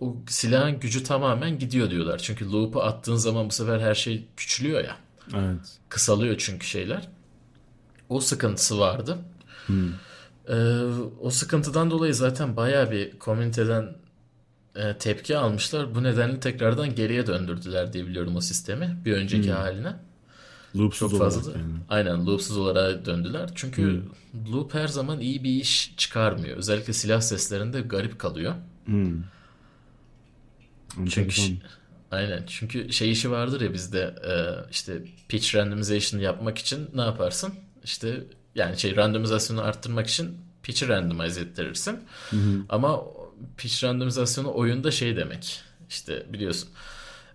[0.00, 2.18] o silahın gücü tamamen gidiyor diyorlar.
[2.18, 4.96] Çünkü loop'u attığın zaman bu sefer her şey küçülüyor ya.
[5.34, 5.78] Evet.
[5.88, 7.08] Kısalıyor çünkü şeyler.
[8.08, 9.18] O sıkıntısı vardı.
[9.66, 9.72] Hı.
[10.50, 10.54] Ee,
[11.20, 13.96] o sıkıntıdan dolayı zaten bayağı bir komüniteden
[14.76, 15.94] e, tepki almışlar.
[15.94, 18.98] Bu nedenle tekrardan geriye döndürdüler diye biliyorum o sistemi.
[19.04, 19.56] Bir önceki Hmm.
[19.56, 19.96] haline.
[20.76, 21.58] Loopsuz Çok fazla olarak da.
[21.58, 21.72] yani.
[21.88, 23.50] Aynen loopsuz olarak döndüler.
[23.54, 24.02] Çünkü
[24.52, 26.56] loop her zaman iyi bir iş çıkarmıyor.
[26.56, 28.54] Özellikle silah seslerinde garip kalıyor.
[28.86, 29.06] Hı.
[31.10, 31.42] Çünkü
[32.10, 34.32] aynen çünkü şey işi vardır ya bizde e,
[34.70, 37.54] işte pitch randomization yapmak için ne yaparsın?
[37.84, 42.00] İşte yani şey randomizasyonu arttırmak için pitch'i randomize ettirirsin.
[42.30, 42.62] Hı hı.
[42.68, 43.00] Ama
[43.56, 45.60] pitch randomizasyonu oyunda şey demek.
[45.88, 46.68] İşte biliyorsun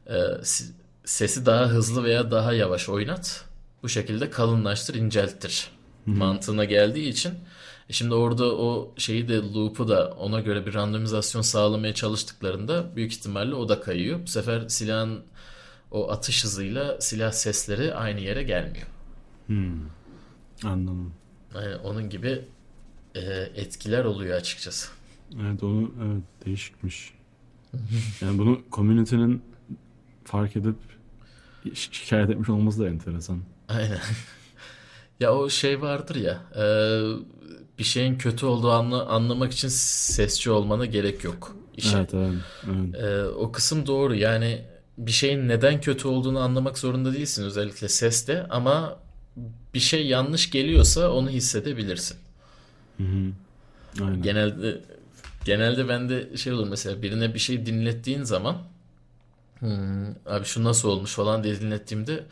[0.08, 0.74] e, si-
[1.06, 3.46] sesi daha hızlı veya daha yavaş oynat.
[3.84, 5.68] Bu şekilde kalınlaştır, incelttir.
[6.06, 7.34] Mantığına geldiği için
[7.90, 13.14] e şimdi orada o şeyi de loop'u da ona göre bir randomizasyon sağlamaya çalıştıklarında büyük
[13.14, 14.20] ihtimalle o da kayıyor.
[14.24, 15.24] Bu sefer silahın
[15.92, 18.88] o atış hızıyla silah sesleri aynı yere gelmiyor.
[19.48, 19.54] Hı.
[20.64, 21.14] Anladım.
[21.56, 22.42] Yani onun gibi
[23.16, 23.22] e,
[23.56, 24.92] etkiler oluyor açıkçası.
[25.42, 27.14] Evet onu evet değişikmiş.
[28.22, 29.42] Yani bunu community'nin
[30.24, 30.76] fark edip
[31.66, 33.40] şi- şikayet etmiş olması da enteresan.
[33.70, 34.00] Aynen.
[35.20, 36.64] Ya o şey vardır ya e,
[37.80, 41.56] bir şeyin kötü olduğu anla, anlamak için sesçi olmana gerek yok.
[41.78, 41.98] işe.
[41.98, 42.34] Evet, evet,
[42.66, 42.96] evet.
[43.04, 44.66] E, o kısım doğru yani
[44.98, 49.00] bir şeyin neden kötü olduğunu anlamak zorunda değilsin özellikle seste ama
[49.76, 52.18] bir şey yanlış geliyorsa onu hissedebilirsin.
[52.98, 53.32] Hı hı.
[54.06, 54.22] Aynen.
[54.22, 54.82] Genelde
[55.46, 58.58] genelde bende şey olur mesela birine bir şey dinlettiğin zaman
[59.60, 62.24] "Hmm, abi şu nasıl olmuş falan diye dinlettiğimde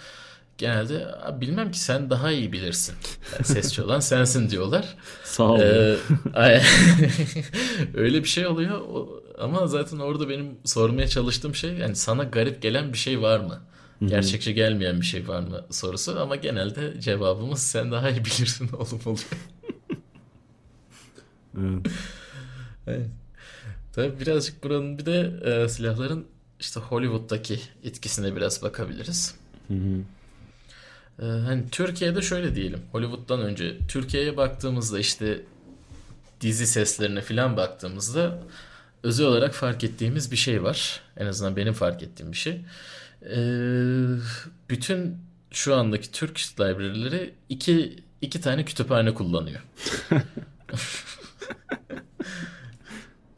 [0.57, 2.95] genelde "Abi bilmem ki sen daha iyi bilirsin.
[3.33, 4.95] Yani sesçi olan sensin diyorlar.
[5.23, 5.59] Sağ ol.
[5.61, 5.97] Ee,
[7.93, 8.81] öyle bir şey oluyor
[9.39, 13.61] ama zaten orada benim sormaya çalıştığım şey yani sana garip gelen bir şey var mı?
[14.05, 19.01] Gerçekçi gelmeyen bir şey var mı sorusu ama genelde cevabımız sen daha iyi bilirsin oğlum
[19.05, 19.27] oluyor.
[21.57, 21.87] Evet.
[22.87, 23.07] Evet.
[23.93, 26.25] Tabii birazcık buranın bir de e, silahların
[26.59, 29.35] işte Hollywood'daki etkisine biraz bakabiliriz.
[29.67, 29.99] Hı hı.
[31.19, 32.81] E, hani Türkiye'de şöyle diyelim.
[32.91, 35.41] Hollywood'dan önce Türkiye'ye baktığımızda işte
[36.41, 38.39] dizi seslerine falan baktığımızda
[39.03, 41.01] özel olarak fark ettiğimiz bir şey var.
[41.17, 42.61] En azından benim fark ettiğim bir şey.
[43.29, 43.37] E,
[44.69, 45.17] bütün
[45.51, 49.59] şu andaki Türk library'leri iki, iki tane kütüphane kullanıyor.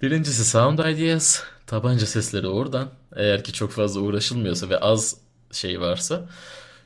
[0.01, 1.43] Birincisi Sound Ideas.
[1.67, 2.89] Tabanca sesleri oradan.
[3.15, 5.17] Eğer ki çok fazla uğraşılmıyorsa ve az
[5.51, 6.29] şey varsa.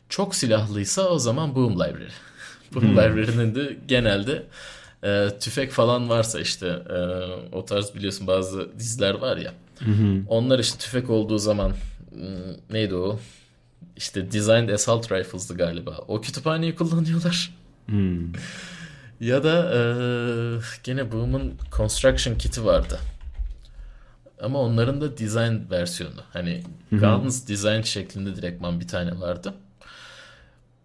[0.09, 2.11] Çok silahlıysa o zaman Boom Library.
[2.73, 4.45] Boom Library'nin de genelde
[5.03, 6.97] e, tüfek falan varsa işte e,
[7.55, 9.53] o tarz biliyorsun bazı diziler var ya.
[10.27, 11.75] Onlar işte tüfek olduğu zaman hmm,
[12.69, 13.19] neydi o?
[13.97, 15.97] İşte Designed Assault Rifles'dı galiba.
[16.07, 17.53] O kütüphaneyi kullanıyorlar.
[17.85, 18.33] Hmm.
[19.19, 22.99] Ya da eee, gene Boom'un Construction Kit'i vardı.
[24.41, 26.21] Ama onların da design versiyonu.
[26.33, 29.53] Hani Guns Design şeklinde direktman bir tane vardı.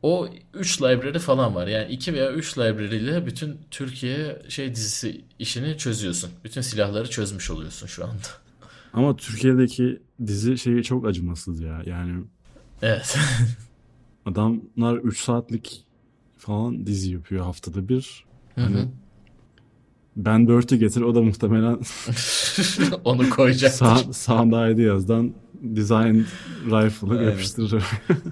[0.02, 1.66] O 3 library falan var.
[1.66, 6.30] Yani 2 veya 3 library ile bütün Türkiye şey dizisi işini çözüyorsun.
[6.44, 8.28] Bütün silahları çözmüş oluyorsun şu anda.
[8.94, 11.82] Ama Türkiye'deki dizi şeyi çok acımasız ya.
[11.86, 12.24] Yani
[12.82, 13.18] Evet.
[14.26, 15.84] adamlar 3 saatlik
[16.36, 18.24] falan dizi yapıyor haftada bir.
[18.54, 18.88] Hani
[20.16, 21.78] Ben Burt'ü getir o da muhtemelen
[23.04, 23.78] Onu koyacaktır.
[23.78, 26.20] sağ, Sound Ideas'dan Design
[26.66, 27.30] Rifle'ı Aynen.
[27.30, 27.84] yapıştırır.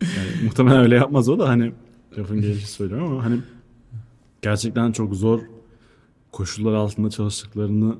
[0.00, 1.72] yani, muhtemelen öyle yapmaz o da hani
[2.18, 3.40] lafın gelişi söylüyorum ama hani
[4.42, 5.40] gerçekten çok zor
[6.32, 7.96] koşullar altında çalıştıklarını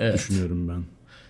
[0.00, 0.14] Evet.
[0.14, 0.84] düşünüyorum ben.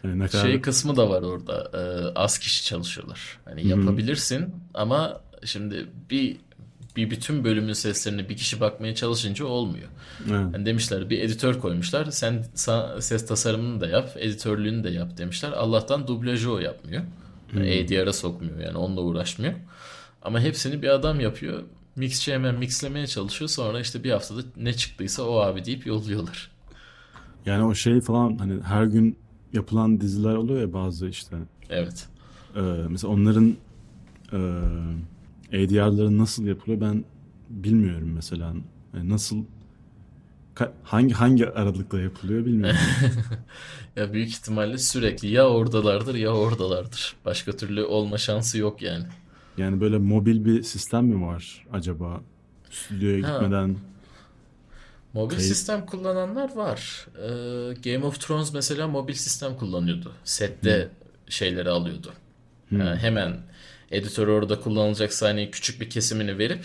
[0.09, 1.71] Yani ne kadar Şey kısmı da var orada.
[1.75, 3.39] Ee, az kişi çalışıyorlar.
[3.45, 6.37] Hani yapabilirsin ama şimdi bir
[6.97, 9.89] bir bütün bölümün seslerine bir kişi bakmaya çalışınca olmuyor.
[10.21, 10.55] Evet.
[10.55, 12.11] Hani demişler bir editör koymuşlar.
[12.11, 15.53] Sen sa- ses tasarımını da yap, editörlüğünü de yap demişler.
[15.53, 17.03] Allah'tan dublajı o yapmıyor.
[17.55, 19.55] Yani ADR'a sokmuyor yani onunla uğraşmıyor.
[20.23, 21.63] Ama hepsini bir adam yapıyor.
[21.97, 23.49] Mixçi hemen mixlemeye çalışıyor.
[23.49, 26.51] Sonra işte bir haftada ne çıktıysa o abi deyip yolluyorlar.
[27.46, 29.16] Yani o şey falan hani her gün
[29.53, 31.37] yapılan diziler oluyor ya bazı işte.
[31.70, 32.09] Evet.
[32.57, 33.55] Ee, mesela onların
[34.33, 34.37] e,
[35.48, 37.05] ADR'ları nasıl yapılıyor ben
[37.50, 38.55] bilmiyorum mesela.
[38.94, 39.44] Yani nasıl
[40.83, 42.79] hangi hangi aralıkla yapılıyor bilmiyorum.
[43.96, 47.16] Ya büyük ihtimalle sürekli ya oradalardır ya oradalardır.
[47.24, 49.05] Başka türlü olma şansı yok yani.
[49.59, 52.20] yani böyle mobil bir sistem mi var acaba?
[52.70, 53.33] Stüdyoya Ha.
[53.33, 53.76] gitmeden
[55.14, 57.07] Mobil Kayıt- sistem kullananlar var.
[57.16, 60.12] Ee, Game of Thrones mesela mobil sistem kullanıyordu.
[60.25, 60.88] Sette
[61.29, 62.12] şeyleri alıyordu.
[62.70, 63.37] Yani hemen
[63.90, 66.64] editör orada kullanılacak sahneyi küçük bir kesimini verip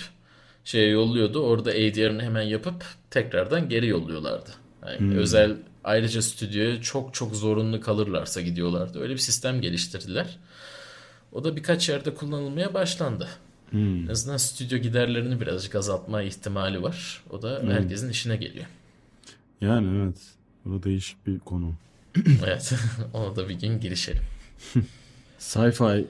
[0.63, 1.39] şeye yolluyordu.
[1.39, 4.49] Orada ADR'ını hemen yapıp tekrardan geri yolluyorlardı.
[4.87, 8.99] Yani özel ayrıca stüdyoya çok çok zorunlu kalırlarsa gidiyorlardı.
[8.99, 10.37] Öyle bir sistem geliştirdiler.
[11.31, 13.27] O da birkaç yerde kullanılmaya başlandı.
[13.79, 17.23] En azından stüdyo giderlerini birazcık azaltma ihtimali var.
[17.29, 18.65] O da herkesin işine geliyor.
[19.61, 20.17] yani evet.
[20.67, 21.73] O da değişik bir konu.
[22.45, 22.73] Evet.
[23.13, 24.23] Ona da bir gün girişelim.
[25.39, 26.05] Sci-fi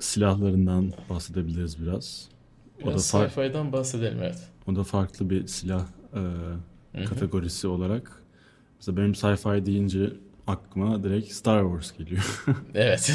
[0.00, 2.28] silahlarından bahsedebiliriz biraz.
[2.82, 4.38] O da, Biraz far- sci-fi'den bahsedelim evet.
[4.66, 5.86] o da farklı bir silah
[6.94, 8.22] e, kategorisi olarak.
[8.78, 10.12] Mesela benim sci-fi deyince
[10.46, 12.44] aklıma direkt Star Wars geliyor.
[12.74, 13.12] Evet.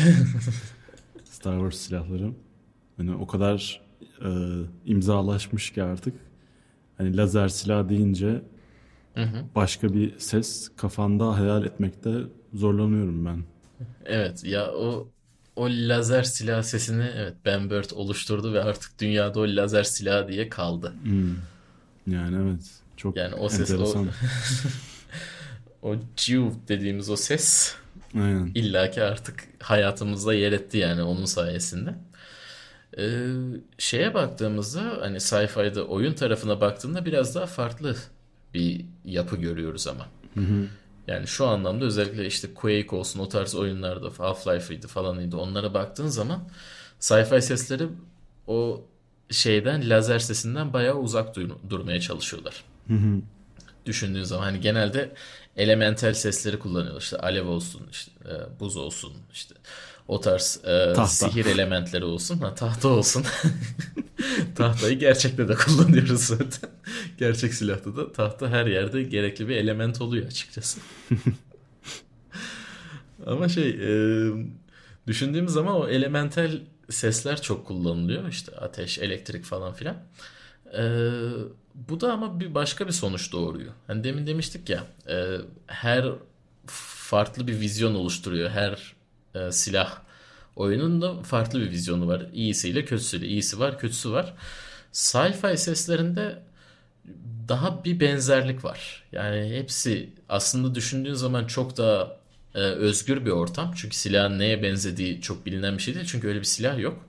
[1.23, 2.32] Star Wars silahları.
[2.98, 3.82] Hani o kadar
[4.26, 4.30] e,
[4.86, 6.14] imzalaşmış ki artık.
[6.98, 8.42] Hani lazer silah deyince
[9.16, 9.46] Hı hı.
[9.56, 12.14] başka bir ses kafanda hayal etmekte
[12.54, 13.44] zorlanıyorum ben.
[14.06, 15.08] Evet ya o
[15.56, 20.50] o lazer silah sesini evet Ben Burtt oluşturdu ve artık dünyada o lazer silah diye
[20.50, 20.94] kaldı.
[21.04, 21.36] Hmm.
[22.08, 22.82] Yani evet.
[22.98, 24.08] Çok Yani o ses o enteresan.
[25.82, 27.76] o ciu dediğimiz o ses
[28.16, 28.56] Aynen.
[28.56, 31.96] illaki artık hayatımızda yer etti yani onun sayesinde.
[32.98, 33.28] Ee,
[33.78, 37.96] şeye baktığımızda hani sci-fi'de oyun tarafına baktığında biraz daha farklı
[38.54, 40.08] bir yapı görüyoruz ama.
[41.08, 46.50] Yani şu anlamda özellikle işte Quake olsun o tarz oyunlarda Half-Life'ıydı falanıydı onlara baktığın zaman
[47.00, 47.88] sci-fi sesleri
[48.48, 48.82] o
[49.32, 52.64] şeyden lazer sesinden bayağı uzak dur- durmaya çalışıyorlar.
[53.86, 55.14] Düşündüğün zaman hani genelde
[55.58, 57.02] elemental sesleri kullanıyorlar.
[57.02, 59.56] İşte alev olsun, işte e, buz olsun, işte
[60.08, 61.08] o tarz e, Tahta.
[61.08, 63.24] sihir elementleri olsun, ha, tahta olsun.
[64.56, 66.70] Tahtayı gerçekte de kullanıyoruz zaten.
[67.17, 70.80] Gerçek silahta da tahta her yerde gerekli bir element oluyor açıkçası.
[73.26, 73.89] Ama şey e,
[75.08, 76.52] düşündüğümüz zaman o elemental
[76.89, 78.30] sesler çok kullanılıyor.
[78.30, 79.96] İşte ateş, elektrik falan filan.
[80.78, 80.84] E,
[81.76, 83.74] bu da ama bir başka bir sonuç doğuruyor.
[83.88, 86.06] Hani demin demiştik ya e, her
[87.08, 88.50] farklı bir vizyon oluşturuyor.
[88.50, 88.97] Her
[89.38, 90.02] e, silah
[90.56, 92.26] oyunun da farklı bir vizyonu var.
[92.34, 93.28] İyisiyle kötüsüyle.
[93.28, 94.34] İyisi var, kötüsü var.
[94.93, 96.39] Sci-fi seslerinde
[97.47, 99.04] daha bir benzerlik var.
[99.12, 102.17] Yani hepsi aslında düşündüğün zaman çok daha
[102.56, 103.73] e, özgür bir ortam.
[103.76, 106.06] Çünkü silahın neye benzediği çok bilinen bir şey değil.
[106.06, 107.08] Çünkü öyle bir silah yok.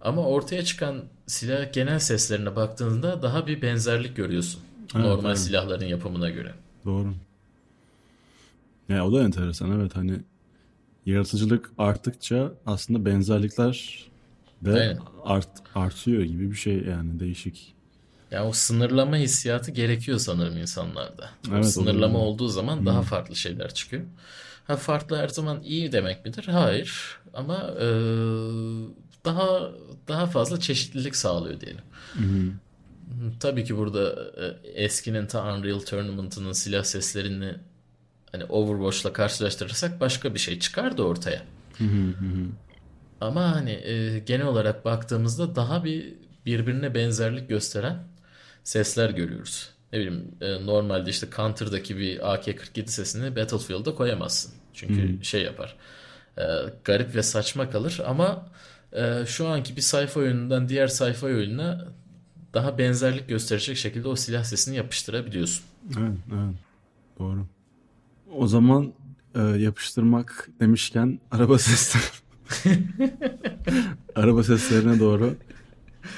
[0.00, 4.60] Ama ortaya çıkan silah genel seslerine baktığında daha bir benzerlik görüyorsun.
[4.94, 5.38] Evet, Normal evet.
[5.38, 6.54] silahların yapımına göre.
[6.84, 7.14] Doğru.
[8.88, 10.18] Ya o da enteresan evet hani
[11.12, 14.04] yaratıcılık arttıkça aslında benzerlikler
[14.62, 14.98] de Aynen.
[15.24, 17.74] art, artıyor gibi bir şey yani değişik.
[18.30, 21.30] Yani o sınırlama hissiyatı gerekiyor sanırım insanlarda.
[21.52, 22.32] O Evet, sınırlama olabilir.
[22.34, 24.02] olduğu zaman daha farklı şeyler çıkıyor.
[24.66, 26.44] Ha farklı her zaman iyi demek midir?
[26.44, 27.18] Hayır.
[27.34, 27.86] Ama e,
[29.24, 29.70] daha
[30.08, 31.82] daha fazla çeşitlilik sağlıyor diyelim.
[32.12, 32.52] Hı,
[33.40, 34.32] Tabii ki burada
[34.64, 37.54] e, eskinin ta Unreal Tournament'ının silah seslerini
[38.32, 41.42] hani Overwatch'la karşılaştırırsak başka bir şey çıkardı ortaya.
[43.20, 46.14] Ama hani e, genel olarak baktığımızda daha bir
[46.46, 48.04] birbirine benzerlik gösteren
[48.64, 49.70] sesler görüyoruz.
[49.92, 54.52] Ne bileyim e, normalde işte Counter'daki bir AK-47 sesini Battlefield'a koyamazsın.
[54.74, 55.76] Çünkü şey yapar.
[56.38, 56.42] e,
[56.84, 58.46] garip ve saçma kalır ama
[58.92, 61.88] e, şu anki bir sayfa oyunundan diğer sayfa oyununa
[62.54, 65.64] daha benzerlik gösterecek şekilde o silah sesini yapıştırabiliyorsun.
[65.98, 66.54] Evet, evet.
[67.18, 67.46] Doğru.
[68.36, 68.92] O zaman
[69.34, 72.04] e, yapıştırmak demişken araba sesleri
[74.14, 75.34] araba seslerine doğru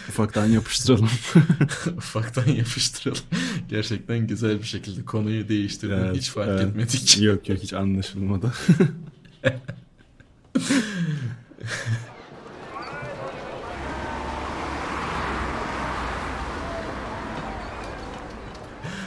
[0.08, 1.08] ufaktan yapıştıralım.
[1.96, 3.22] Ufaktan yapıştıralım.
[3.68, 5.94] Gerçekten güzel bir şekilde konuyu değiştirdin.
[5.94, 6.62] Evet, Hiç fark evet.
[6.62, 7.22] etmedik.
[7.22, 8.52] Yok yok hiç anlaşılmadı.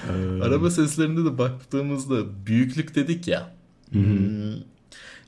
[0.10, 3.54] Ee, Araba seslerinde de baktığımızda büyüklük dedik ya.
[3.92, 4.54] Hmm,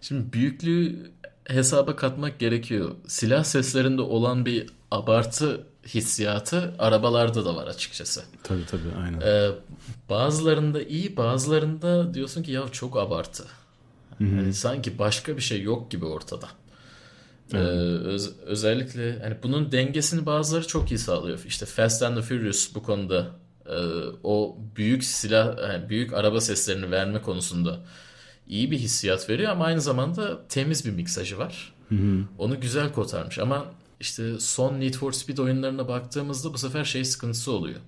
[0.01, 1.11] Şimdi büyüklüğü
[1.45, 2.91] hesaba katmak gerekiyor.
[3.07, 8.23] Silah seslerinde olan bir abartı hissiyatı arabalarda da var açıkçası.
[8.43, 9.21] Tabii tabii aynen.
[9.21, 9.49] Ee,
[10.09, 13.43] bazılarında iyi, bazılarında diyorsun ki ya çok abartı.
[14.19, 16.47] Hani sanki başka bir şey yok gibi ortada.
[17.53, 21.39] Ee, öz- özellikle hani bunun dengesini bazıları çok iyi sağlıyor.
[21.47, 23.27] İşte Fast and the Furious bu konuda
[24.23, 27.79] o büyük silah, yani büyük araba seslerini verme konusunda
[28.47, 31.73] iyi bir hissiyat veriyor ama aynı zamanda temiz bir miksajı var.
[32.37, 33.65] Onu güzel kotarmış ama
[33.99, 37.79] işte son Need for Speed oyunlarına baktığımızda bu sefer şey sıkıntısı oluyor.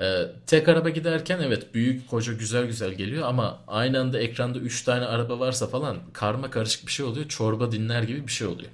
[0.00, 4.82] Ee, tek araba giderken evet büyük koca güzel güzel geliyor ama aynı anda ekranda 3
[4.82, 7.28] tane araba varsa falan karma karışık bir şey oluyor.
[7.28, 8.70] Çorba dinler gibi bir şey oluyor.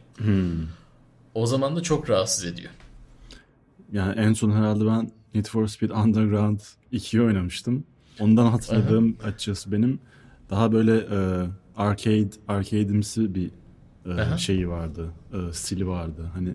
[1.35, 2.71] O zaman da çok rahatsız ediyor.
[3.93, 6.61] Yani en son herhalde ben Need for Speed Underground
[6.93, 7.85] 2'yi oynamıştım.
[8.19, 10.01] Ondan hatırladığım açıkçası benim
[10.51, 13.51] daha böyle e, arcade arcade'imsi bir
[14.07, 14.39] e, Aha.
[14.39, 15.11] şeyi vardı.
[15.33, 16.31] E, stili vardı.
[16.35, 16.55] Hani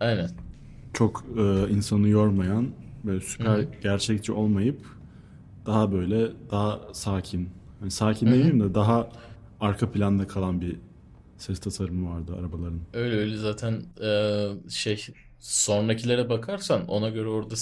[0.00, 0.30] Aynen.
[0.92, 2.68] çok e, insanı yormayan
[3.04, 4.80] böyle süper gerçekçi olmayıp
[5.66, 7.48] daha böyle daha sakin.
[7.80, 9.08] Hani sakin demeyeyim de daha
[9.60, 10.76] arka planda kalan bir
[11.36, 12.80] ses tasarımı vardı arabaların.
[12.92, 15.06] Öyle öyle zaten e, şey
[15.38, 17.54] sonrakilere bakarsan ona göre orada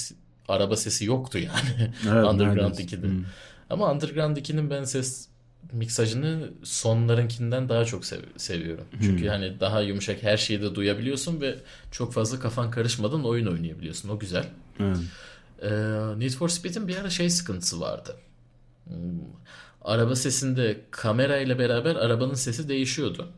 [0.48, 1.92] araba sesi yoktu yani.
[2.04, 2.82] Evet, Underground neredeyse.
[2.96, 3.06] 2'de.
[3.08, 3.24] Hmm.
[3.70, 5.28] Ama Underground 2'nin ben ses
[5.72, 8.84] miksajını sonlarınkinden daha çok sev- seviyorum.
[9.02, 11.54] Çünkü hani daha yumuşak her şeyi de duyabiliyorsun ve
[11.90, 14.08] çok fazla kafan karışmadan oyun oynayabiliyorsun.
[14.08, 14.46] O güzel.
[14.80, 14.96] Evet.
[15.62, 15.68] Ee,
[16.18, 18.16] Need for Speed'in bir ara şey sıkıntısı vardı.
[18.84, 18.94] Hmm,
[19.82, 23.28] Araba sesinde kamerayla beraber arabanın sesi değişiyordu.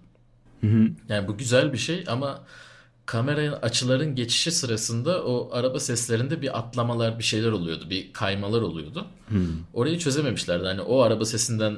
[1.08, 2.40] Yani bu güzel bir şey ama
[3.10, 7.90] kameranın açıların geçişi sırasında o araba seslerinde bir atlamalar bir şeyler oluyordu.
[7.90, 9.06] Bir kaymalar oluyordu.
[9.74, 10.66] Orayı çözememişlerdi.
[10.66, 11.76] Hani o araba sesinden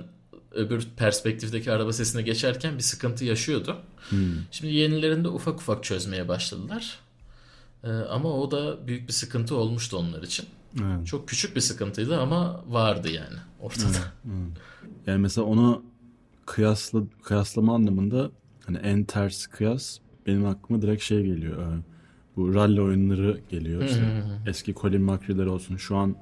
[0.50, 3.76] öbür perspektifteki araba sesine geçerken bir sıkıntı yaşıyordu.
[4.50, 6.98] Şimdi yenilerinde ufak ufak çözmeye başladılar.
[7.84, 10.46] Ee, ama o da büyük bir sıkıntı olmuştu onlar için.
[10.82, 11.06] Evet.
[11.06, 13.98] Çok küçük bir sıkıntıydı ama vardı yani ortada.
[15.06, 15.82] Yani mesela onu
[16.46, 18.30] kıyasla kıyaslama anlamında
[18.66, 21.58] hani en ters kıyas benim aklıma direkt şey geliyor.
[21.62, 21.76] Ee,
[22.36, 23.82] Bu rally oyunları geliyor.
[23.82, 24.00] İşte
[24.46, 25.76] eski Colin McRae'ler olsun.
[25.76, 26.16] Şu an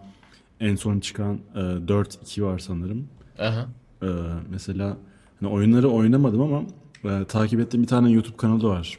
[0.61, 3.09] en son çıkan e, 4-2 var sanırım.
[3.39, 3.69] Aha.
[4.03, 4.07] Ee,
[4.51, 4.97] mesela
[5.41, 6.63] hani oyunları oynamadım ama
[7.05, 8.99] e, takip ettiğim bir tane YouTube kanalı var.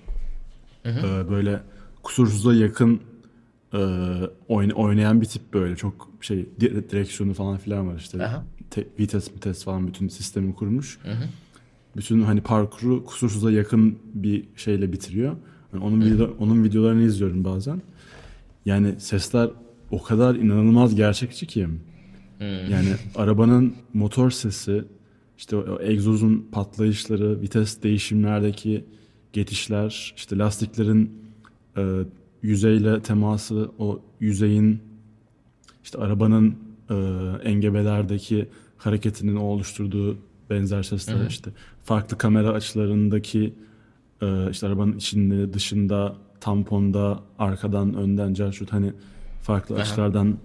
[0.85, 1.59] Ee, böyle
[2.03, 2.99] kusursuza yakın
[3.73, 3.77] e,
[4.49, 8.25] oyn- oynayan bir tip böyle çok şey di- direksiyonu falan filan var işte.
[8.25, 8.43] Aha.
[8.69, 10.99] Te- vites vites falan bütün sistemi kurmuş.
[11.95, 15.35] Bütün hani parkuru kusursuza yakın bir şeyle bitiriyor.
[15.73, 17.81] Yani onun video- onun videolarını izliyorum bazen.
[18.65, 19.49] Yani sesler
[19.91, 21.67] o kadar inanılmaz gerçekçi ki.
[22.71, 24.83] Yani arabanın motor sesi,
[25.37, 28.85] işte o, o egzozun patlayışları, vites değişimlerdeki
[29.33, 31.11] geçişler, işte lastiklerin
[31.77, 31.99] e,
[32.41, 34.79] yüzeyle teması, o yüzeyin
[35.83, 36.55] işte arabanın
[36.89, 36.95] e,
[37.43, 40.17] engebelerdeki hareketinin oluşturduğu
[40.51, 41.51] benzer sesler, işte
[41.83, 43.53] farklı kamera açılarındaki
[44.21, 48.93] e, işte arabanın içinde, dışında, tamponda, arkadan, önden, carşut hani
[49.41, 49.81] farklı Aha.
[49.81, 50.37] açılardan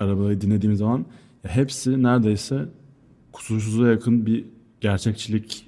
[0.00, 1.06] arabayı dinlediğim zaman
[1.42, 2.68] hepsi neredeyse
[3.32, 4.44] kusursuza yakın bir
[4.80, 5.64] gerçekçilik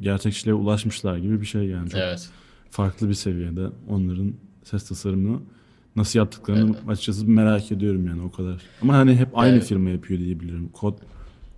[0.00, 1.90] gerçekçiliğe ulaşmışlar gibi bir şey yani.
[1.90, 2.30] Çok Evet.
[2.70, 4.32] farklı bir seviyede onların
[4.64, 5.38] ses tasarımını
[5.96, 8.62] nasıl yaptıklarını açıkçası merak ediyorum yani o kadar.
[8.82, 9.64] Ama hani hep aynı Evet.
[9.66, 10.70] firma yapıyor diye biliyorum.
[10.80, 10.96] Code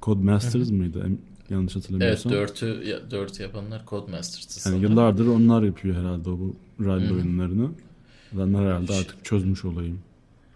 [0.02, 1.06] Codemasters mıydı?
[1.50, 2.32] Yanlış Evet hatırlamıyorsam.
[2.32, 4.82] 4'ü ya, 4 yapanlar Codemasters'tı yani sanırım.
[4.82, 7.70] yıllardır onlar yapıyor herhalde o bu rally oyunlarını.
[8.34, 10.00] Adamlar herhalde artık çözmüş olayım.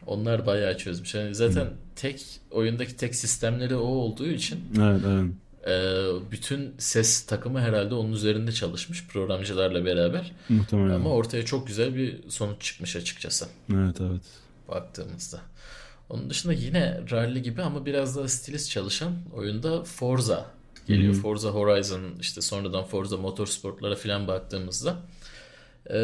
[0.07, 1.14] Onlar bayağı çözmüş.
[1.14, 5.30] Yani zaten tek oyundaki tek sistemleri o olduğu için Evet evet.
[5.68, 10.32] e, bütün ses takımı herhalde onun üzerinde çalışmış programcılarla beraber.
[10.49, 10.95] Muhtemelen.
[10.95, 14.22] Ama ortaya çok güzel bir sonuç çıkmış açıkçası Evet evet.
[14.68, 15.40] baktığımızda.
[16.13, 20.47] Onun dışında yine Rally gibi ama biraz daha stilist çalışan oyunda Forza
[20.87, 21.15] geliyor.
[21.15, 24.97] Forza Horizon işte sonradan Forza Motorsport'lara falan baktığımızda
[25.91, 25.99] e,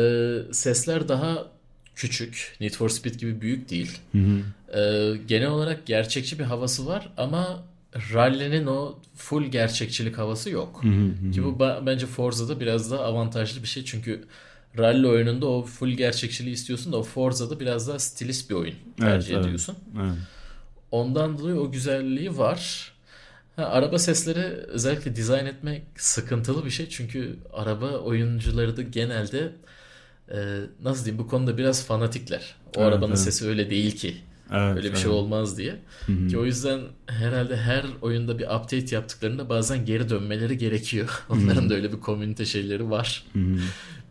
[0.52, 1.46] sesler daha
[1.94, 2.56] küçük.
[2.60, 3.98] Need for Speed gibi büyük değil.
[4.74, 7.62] E, genel olarak gerçekçi bir havası var ama
[8.14, 10.80] Rally'nin o full gerçekçilik havası yok.
[11.34, 14.24] Ki bu bence Forza'da biraz daha avantajlı bir şey çünkü
[14.78, 19.34] Rally oyununda o full gerçekçiliği istiyorsun da o Forza'da biraz daha stilist bir oyun tercih
[19.34, 19.44] evet.
[19.44, 19.76] ediyorsun.
[20.02, 20.12] evet.
[20.90, 22.92] Ondan dolayı o güzelliği var.
[23.56, 26.88] Ha, araba sesleri özellikle dizayn etmek sıkıntılı bir şey.
[26.88, 29.52] Çünkü araba oyuncuları da genelde
[30.32, 32.54] e, nasıl diyeyim bu konuda biraz fanatikler.
[32.76, 33.18] O Evet, arabanın evet.
[33.18, 34.16] sesi öyle değil ki.
[34.52, 34.98] Evet, Öyle bir evet.
[34.98, 35.76] şey olmaz diye.
[36.30, 41.24] Ki o yüzden herhalde her oyunda bir update yaptıklarında bazen geri dönmeleri gerekiyor.
[41.28, 43.24] Onların da öyle bir komünite şeyleri var.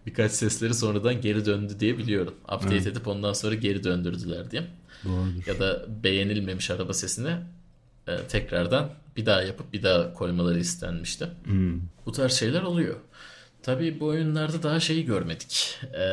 [0.08, 2.34] Birkaç sesleri sonradan geri döndü diye biliyorum.
[2.44, 4.64] Update edip ondan sonra geri döndürdüler diye.
[5.06, 5.48] Doğrudur.
[5.48, 7.36] Ya da beğenilmemiş araba sesini
[8.08, 11.28] e, tekrardan bir daha yapıp bir daha koymaları istenmişti.
[12.06, 12.96] Bu tarz şeyler oluyor.
[13.64, 15.80] Tabii bu oyunlarda daha şeyi görmedik.
[15.94, 16.04] E,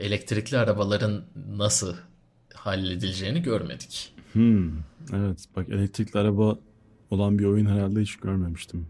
[0.00, 1.22] elektrikli arabaların
[1.56, 1.94] nasıl
[2.54, 4.14] halledileceğini görmedik.
[4.32, 4.70] Hmm,
[5.12, 6.58] evet bak elektrikli araba
[7.10, 8.86] olan bir oyun herhalde hiç görmemiştim.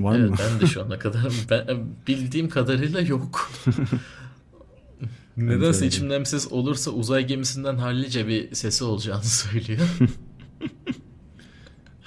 [0.00, 0.36] Var Evet mı?
[0.38, 1.66] ben de şu ana kadar ben,
[2.08, 3.50] bildiğim kadarıyla yok.
[5.36, 9.80] Nedense içimden bir ses olursa uzay gemisinden hallice bir sesi olacağını söylüyor.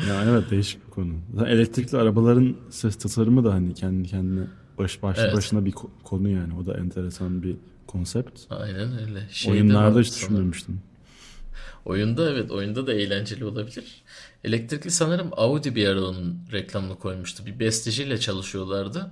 [0.07, 1.13] Ya evet değişik bir konu.
[1.35, 4.43] Zaten elektrikli arabaların ses tasarımı da hani kendi kendine
[4.77, 5.35] baş başlı Evet.
[5.35, 6.53] başına bir ko- konu yani.
[6.53, 7.55] O da enteresan bir
[7.87, 8.39] konsept.
[8.49, 9.27] Aynen öyle.
[9.31, 10.81] Şeyde Oyunlarda hiç düşünmemiştim.
[11.85, 13.85] Oyunda evet oyunda da eğlenceli olabilir.
[14.43, 17.45] Elektrikli sanırım Audi bir ara onun reklamını koymuştu.
[17.45, 19.11] Bir besteciyle çalışıyorlardı.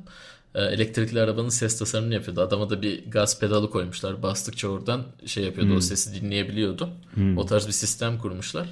[0.55, 2.41] Ee, elektrikli arabanın ses tasarımını yapıyordu.
[2.41, 4.23] Adama da bir gaz pedalı koymuşlar.
[4.23, 5.71] Bastıkça oradan şey yapıyordu.
[5.77, 6.89] O sesi dinleyebiliyordu.
[7.37, 8.67] O tarz bir sistem kurmuşlar.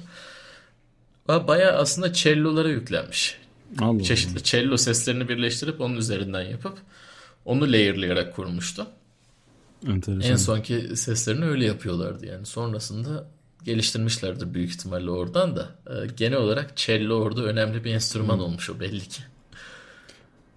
[1.28, 3.38] Ba- Bayağı aslında cello'lara yüklenmiş.
[3.78, 4.02] Allah Allah.
[4.02, 6.78] Çeşitli cello seslerini birleştirip onun üzerinden yapıp
[7.44, 8.86] onu layerlayarak kurmuştu.
[9.88, 10.30] Enteresan.
[10.30, 12.46] En sonki seslerini öyle yapıyorlardı yani.
[12.46, 13.26] Sonrasında
[13.64, 15.68] geliştirmişlerdir büyük ihtimalle oradan da.
[15.86, 19.22] Ee, genel olarak cello orada önemli bir enstrüman olmuş o belli ki.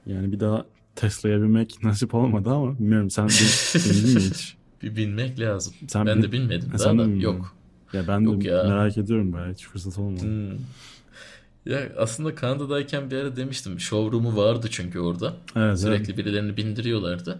[0.05, 3.33] Yani bir daha Tesla'ya binmek nasip olmadı ama bilmiyorum sen bin-
[3.85, 4.55] bindin mi hiç?
[4.83, 5.73] Bir bilmek lazım.
[5.87, 7.23] Sen ben bin- de bilmedim Ha, sen de mi?
[7.23, 7.55] Yok.
[7.93, 8.63] Ya ben Yok de ya.
[8.63, 10.21] merak ediyorum bayağı hiç fırsat olmadı.
[10.23, 10.51] Hmm.
[11.65, 13.79] Ya aslında Kanada'dayken bir ara demiştim.
[13.79, 15.33] Showroom'u vardı çünkü orada.
[15.55, 17.39] Evet, Sürekli birilerini bindiriyorlardı.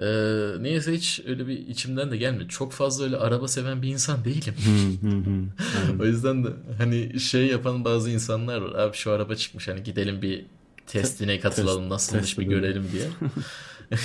[0.00, 2.48] Ee, neyse hiç öyle bir içimden de gelmedi.
[2.48, 4.54] Çok fazla öyle araba seven bir insan değilim.
[6.00, 6.48] O yüzden de
[6.78, 8.78] hani şey yapan bazı insanlar var.
[8.78, 10.46] Abi şu araba çıkmış hani gidelim bir
[10.86, 13.08] testine katılalım nasılmış test bir görelim diye.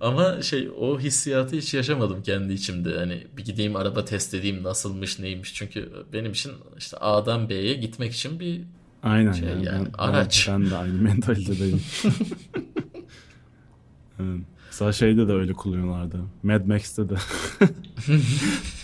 [0.00, 2.98] Ama şey o hissiyatı hiç yaşamadım kendi içimde.
[2.98, 5.54] Hani bir gideyim araba test edeyim nasılmış neymiş.
[5.54, 8.60] Çünkü benim için işte A'dan B'ye gitmek için bir
[9.02, 9.66] Aynen Şey yani.
[9.66, 10.48] yani, ben, araç.
[10.48, 11.80] Ben, ben de aynı mentalitedeyim.
[14.20, 14.40] evet.
[14.66, 16.20] Mesela şeyde de öyle kullanıyorlardı.
[16.42, 17.14] Mad Max'te de.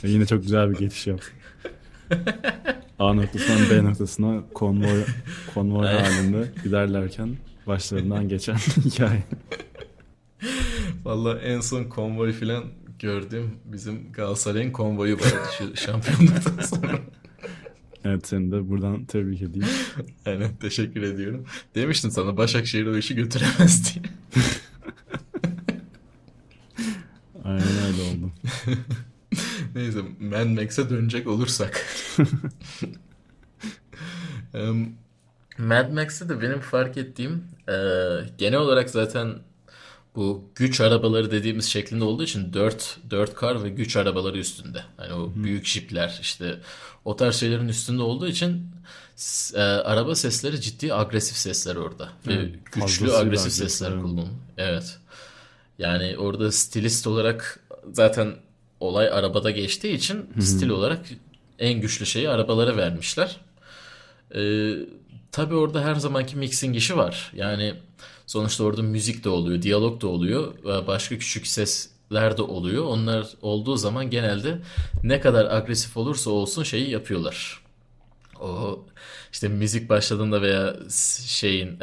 [0.04, 1.26] Ve Yine çok güzel bir geçiş yaptı.
[2.98, 5.04] A noktasından B noktasına konvoy
[5.54, 8.54] konvoy halinde giderlerken başlarından geçen
[8.84, 9.22] hikaye.
[11.04, 12.64] Vallahi en son konvoy falan
[12.98, 16.98] gördüğüm bizim Galatasaray'ın konvoyu vardı şampiyonluktan sonra.
[18.04, 19.68] Evet seni de buradan tebrik edeyim.
[20.26, 21.44] Aynen teşekkür ediyorum.
[21.74, 24.04] Demiştim sana Başakşehir o işi götüremez diye.
[27.54, 28.30] Aynen öyle oldu.
[29.74, 31.86] Neyse Mad Max'e dönecek olursak.
[34.54, 34.94] Em,
[35.58, 37.74] Mad Max'te de benim fark ettiğim e,
[38.38, 39.34] genel olarak zaten
[40.16, 44.82] bu güç arabaları dediğimiz şeklinde olduğu için 4 4 kar ve güç arabaları üstünde.
[44.96, 46.58] Hani o büyük jipler işte
[47.04, 48.66] o tarz şeylerin üstünde olduğu için
[49.54, 52.08] e, araba sesleri ciddi agresif sesler orada.
[52.26, 54.02] Ve Evet, güçlü fazlasıyla agresif agresif, sesler evet.
[54.02, 54.28] kullanılıyor.
[54.58, 54.98] Evet.
[55.78, 57.60] Yani orada stilist olarak
[57.92, 58.34] zaten
[58.80, 61.06] olay arabada geçtiği için stil olarak
[61.58, 63.36] en güçlü şeyi arabalara vermişler.
[64.34, 64.74] Ee,
[65.32, 67.32] tabii orada her zamanki mixing işi var.
[67.36, 67.74] Yani
[68.26, 72.84] sonuçta orada müzik de oluyor, diyalog da oluyor, ve başka küçük sesler de oluyor.
[72.84, 74.58] Onlar olduğu zaman genelde
[75.02, 77.64] ne kadar agresif olursa olsun şeyi yapıyorlar.
[78.40, 78.84] O
[79.32, 80.76] işte müzik başladığında veya
[81.26, 81.78] şeyin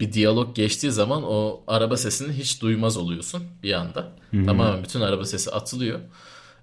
[0.00, 4.12] bir diyalog geçtiği zaman o araba sesini hiç duymaz oluyorsun bir anda.
[4.46, 6.00] Tamamen bütün araba sesi atılıyor.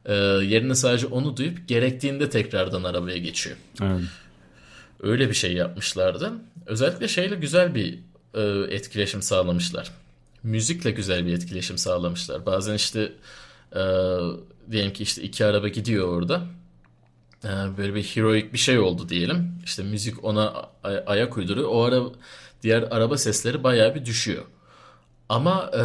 [0.05, 0.13] Ee,
[0.45, 3.55] yerine sadece onu duyup gerektiğinde tekrardan arabaya geçiyor.
[3.81, 4.01] Evet.
[4.99, 6.31] Öyle bir şey yapmışlardı.
[6.65, 7.99] Özellikle şeyle güzel bir
[8.33, 8.41] e,
[8.75, 9.91] etkileşim sağlamışlar.
[10.43, 12.45] Müzikle güzel bir etkileşim sağlamışlar.
[12.45, 13.11] Bazen işte
[13.75, 13.81] e,
[14.71, 16.41] diyelim ki işte iki araba gidiyor orada.
[17.43, 19.51] E, böyle bir heroik bir şey oldu diyelim.
[19.65, 20.47] İşte müzik ona
[20.83, 21.69] a- ayak uyduruyor.
[21.71, 22.01] O ara
[22.66, 24.43] diğer araba sesleri bayağı bir düşüyor.
[25.30, 25.84] Ama e,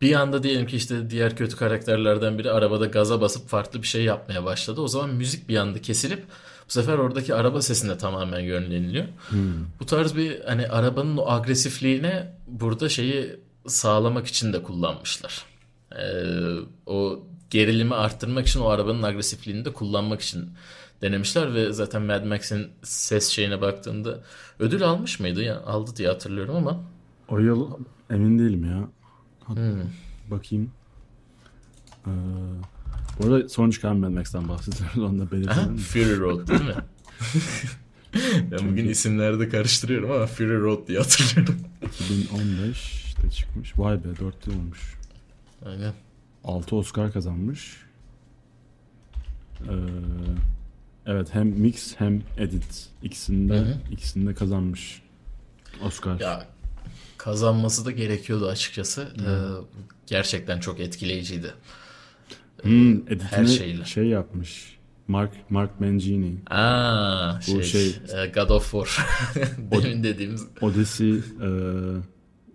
[0.00, 4.04] bir anda diyelim ki işte diğer kötü karakterlerden biri arabada gaza basıp farklı bir şey
[4.04, 4.80] yapmaya başladı.
[4.80, 6.24] O zaman müzik bir anda kesilip
[6.68, 9.04] bu sefer oradaki araba sesine tamamen yönleniliyor.
[9.80, 13.36] Bu tarz bir hani arabanın o agresifliğine burada şeyi
[13.66, 15.44] sağlamak için de kullanmışlar.
[15.98, 16.02] Ee,
[16.86, 20.50] o gerilimi arttırmak için o arabanın agresifliğini de kullanmak için
[21.08, 24.20] denemişler ve zaten Mad Max'in ses şeyine baktığında
[24.58, 25.42] ödül almış mıydı?
[25.42, 26.80] Ya, aldı diye hatırlıyorum ama
[27.28, 27.70] O yıl
[28.10, 28.88] emin değilim ya.
[29.44, 29.58] Hat-
[30.30, 30.70] Bakayım.
[32.06, 32.10] Ee,
[33.18, 34.98] bu arada son çıkan Mad Max'ten bahsediyoruz.
[34.98, 35.76] Onu da belirtelim.
[35.76, 36.74] Fury Road değil mi?
[38.50, 41.56] ben bugün isimlerde karıştırıyorum ama Fury Road diye hatırlıyorum.
[41.82, 43.78] 2015'te çıkmış.
[43.78, 44.94] Vay be 4 yıl olmuş.
[45.66, 45.92] Aynen.
[46.44, 47.76] 6 Oscar kazanmış.
[49.60, 49.72] Ee,
[51.06, 53.76] evet hem mix hem edit ikisinde Hı hı.
[53.92, 55.02] ikisinde kazanmış
[55.82, 56.20] Oscar.
[56.20, 56.46] Ya
[57.16, 59.08] kazanması da gerekiyordu açıkçası.
[59.20, 59.30] Ee,
[60.06, 61.54] gerçekten çok etkileyiciydi.
[62.62, 63.84] Hmm, editini her şeyle.
[63.84, 64.74] şey yapmış.
[65.08, 66.34] Mark Mark Mangini.
[66.50, 67.88] Aa, Bu şey, şey-
[68.22, 69.06] e, God of War.
[69.70, 70.46] Demin dediğimiz.
[70.60, 71.48] Odyssey e,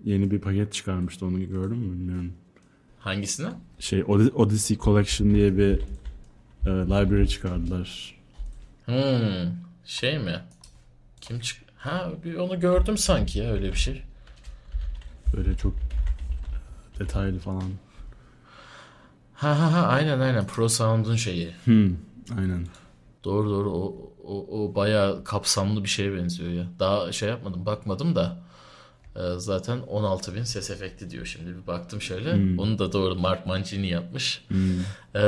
[0.06, 2.34] yeni bir paket çıkarmıştı onu gördün mü bilmiyorum.
[3.00, 3.48] Hangisine?
[3.80, 5.74] Şey Od- Odyssey Collection diye bir
[6.66, 8.19] e, library çıkardılar.
[8.90, 9.52] Hmm,
[9.86, 10.40] şey mi?
[11.22, 11.62] Kim çık?
[11.78, 14.04] Ha, bir onu gördüm sanki ya öyle bir şey.
[15.38, 15.74] Böyle çok
[17.00, 17.64] detaylı falan.
[19.34, 21.52] Ha ha ha aynen aynen Pro Sound'un şeyi.
[21.66, 21.96] Hmm,
[22.38, 22.68] aynen.
[23.24, 26.66] Doğru doğru o, o, o bayağı kapsamlı bir şeye benziyor ya.
[26.80, 28.38] Daha şey yapmadım bakmadım da
[29.16, 32.62] e, zaten 16.000 ses efekti diyor şimdi bir baktım şöyle.
[32.62, 34.46] Onu da doğru Mark Mancini yapmış.
[34.48, 34.80] Hmm.
[35.16, 35.24] E,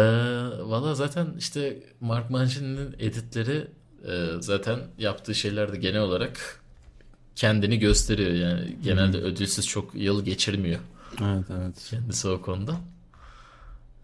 [0.63, 3.67] Valla zaten işte Mark Mancini'nin editleri
[4.07, 6.61] e, zaten yaptığı şeyler de genel olarak
[7.35, 8.77] kendini gösteriyor yani.
[8.83, 10.79] Genelde ödülsüz çok yıl geçirmiyor
[11.19, 11.87] Evet evet.
[11.89, 12.75] kendisi o konuda.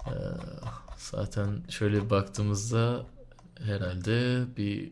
[0.08, 0.12] Ee,
[0.98, 3.06] zaten şöyle baktığımızda
[3.64, 4.92] herhalde bir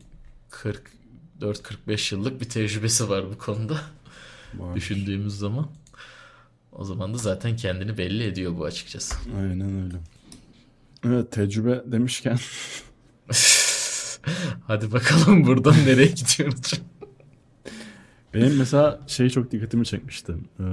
[0.50, 3.80] 44-45 yıllık bir tecrübesi var bu konuda
[4.58, 4.76] Var.
[4.76, 5.66] düşündüğümüz zaman.
[6.72, 9.14] O zaman da zaten kendini belli ediyor bu açıkçası.
[9.38, 9.96] Aynen öyle.
[11.04, 12.38] Evet tecrübe demişken
[14.66, 16.80] Hadi bakalım buradan nereye gidiyoruz?
[18.34, 20.34] benim mesela şey çok dikkatimi çekmişti.
[20.60, 20.64] Ee,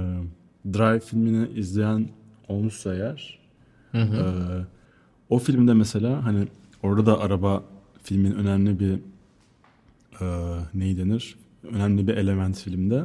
[0.72, 2.08] Drive filmini izleyen
[2.48, 3.38] olmuşsa eğer
[3.92, 4.16] Hı hı.
[4.16, 4.66] Ee,
[5.28, 6.48] o filmde mesela hani
[6.82, 7.64] orada da araba
[8.02, 8.98] filmin önemli bir
[10.20, 10.26] e,
[10.74, 11.36] neyi denir?
[11.72, 13.04] Önemli bir element filmde.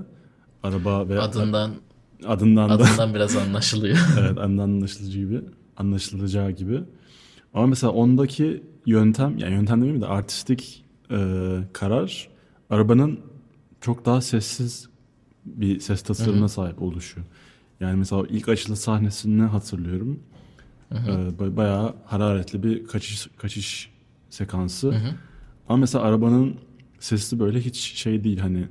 [0.64, 1.72] Araba ve Adından
[2.28, 3.97] adından da Adından biraz anlaşılıyor.
[4.20, 5.41] evet adından anlaşılıcı gibi
[5.78, 6.82] anlaşılacağı gibi.
[7.53, 11.18] Ama mesela ondaki yöntem yani yöntem demeyeyim de artistik e,
[11.74, 12.28] karar
[12.70, 13.20] arabanın
[13.82, 14.89] çok daha sessiz
[15.45, 17.20] bir ses tasarımına sahip oluşu.
[17.80, 20.20] Yani mesela ilk açılış sahnesini hatırlıyorum.
[20.91, 20.95] E,
[21.39, 23.91] ba- bayağı hararetli bir kaçış kaçış
[24.30, 24.93] sekansı.
[25.70, 26.55] Ama mesela arabanın
[26.99, 28.68] sesi böyle hiç şey değil hani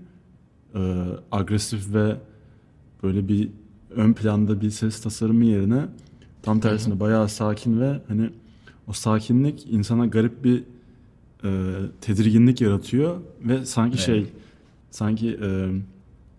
[0.78, 2.16] e, agresif ve
[3.02, 3.48] böyle bir
[3.90, 5.86] ön planda bir ses tasarımı yerine
[6.42, 8.30] tam tersine bayağı sakin ve hani
[8.86, 10.62] o sakinlik insana garip bir
[11.44, 14.06] e, tedirginlik yaratıyor ve sanki Evet.
[14.06, 14.26] şey
[14.90, 15.68] sanki e,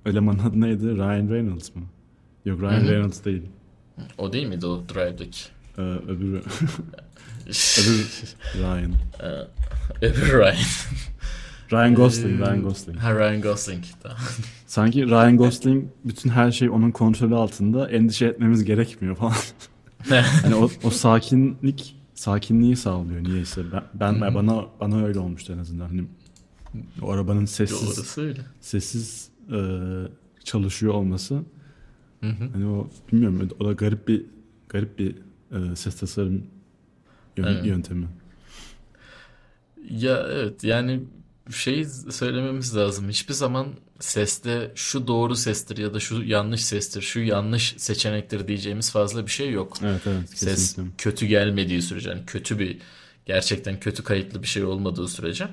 [0.09, 0.85] elemanın adı neydi?
[0.95, 1.81] Ryan Reynolds mı?
[2.45, 3.41] Yok Ryan Reynolds değil.
[4.17, 5.39] O değil miydi o Drive'daki?
[5.77, 6.37] E, öbürü,
[7.47, 8.91] öbür Ryan.
[10.01, 10.55] Öbür Ryan.
[11.71, 12.97] Ryan Gosling, Ryan Gosling.
[12.99, 13.83] Ha Ryan Gosling.
[14.03, 14.17] Tamam.
[14.67, 19.33] Sanki Ryan Gosling bütün her şey onun kontrolü altında endişe etmemiz gerekmiyor falan.
[20.41, 23.61] Hani o, o sakinlik sakinliği sağlıyor niyeyse.
[23.93, 25.87] Ben, ben bana bana öyle olmuştu en azından.
[25.87, 26.03] Hani
[27.01, 27.77] o arabanın sessiz
[28.61, 29.57] sessiz e,
[30.43, 31.41] çalışıyor olması.
[32.53, 34.25] Hani o bilmiyorum o da garip bir
[34.69, 35.15] garip bir
[35.51, 36.43] e, ses tasarım
[37.37, 37.65] yön- Evet.
[37.65, 38.07] yöntemi.
[39.89, 40.99] Ya evet yani
[41.53, 43.09] şey söylememiz lazım.
[43.09, 43.67] Hiçbir zaman
[43.99, 49.31] seste şu doğru sestir ya da şu yanlış sestir, şu yanlış seçenektir diyeceğimiz fazla bir
[49.31, 49.77] şey yok.
[49.83, 50.93] Evet evet Ses kesinlikle.
[50.97, 52.77] kötü gelmediği sürece, yani kötü bir
[53.25, 55.47] gerçekten kötü kayıtlı bir şey olmadığı sürece.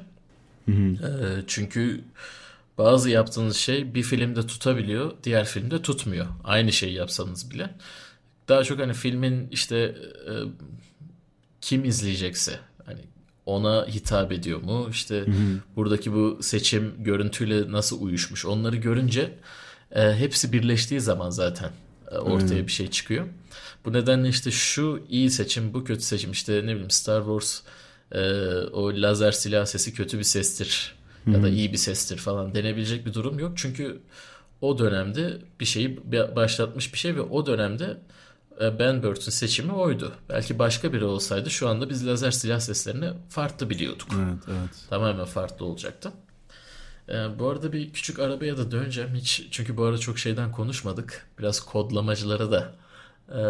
[0.66, 1.06] Hı hı.
[1.06, 2.04] Ee, çünkü
[2.78, 6.26] bazı yaptığınız şey bir filmde tutabiliyor, diğer filmde tutmuyor.
[6.44, 7.74] Aynı şeyi yapsanız bile.
[8.48, 9.76] Daha çok hani filmin işte
[10.28, 10.32] e,
[11.60, 12.60] kim izleyecekse
[13.46, 14.88] ona hitap ediyor mu?
[14.90, 15.24] İşte
[15.76, 18.46] buradaki bu seçim görüntüyle nasıl uyuşmuş?
[18.46, 19.38] Onları görünce
[19.92, 21.70] e, hepsi birleştiği zaman zaten
[22.10, 22.66] e, ortaya Aynen.
[22.66, 23.26] bir şey çıkıyor.
[23.84, 26.30] Bu nedenle işte şu iyi seçim, bu kötü seçim.
[26.30, 27.60] İşte ne bileyim Star Wars
[28.12, 28.20] e,
[28.72, 30.94] o lazer silah sesi kötü bir sestir
[31.26, 33.52] ya da iyi bir sestir falan denebilecek bir durum yok.
[33.56, 34.00] Çünkü
[34.60, 37.98] o dönemde bir şeyi ba- başlatmış bir şey ve o dönemde
[38.60, 40.12] Ben Burt'un seçimi oydu.
[40.28, 44.08] Belki başka biri olsaydı şu anda biz lazer silah seslerini farklı biliyorduk.
[44.16, 44.70] Evet evet.
[44.90, 46.12] Tamamen farklı olacaktı.
[47.08, 49.14] Ee, bu arada bir küçük arabaya da döneceğim.
[49.14, 51.26] Hiç çünkü bu arada çok şeyden konuşmadık.
[51.38, 52.74] Biraz kodlamacılara da
[53.28, 53.40] e,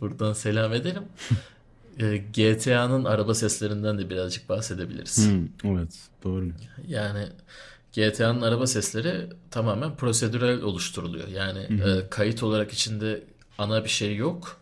[0.00, 1.02] buradan selam edelim.
[1.98, 5.30] E, GTA'nın araba seslerinden de birazcık bahsedebiliriz.
[5.30, 6.48] Hı, evet doğru.
[6.88, 7.28] Yani
[7.92, 11.28] GTA'nın araba sesleri tamamen prosedürel oluşturuluyor.
[11.28, 13.22] Yani e, kayıt olarak içinde
[13.58, 14.60] ana bir şey yok.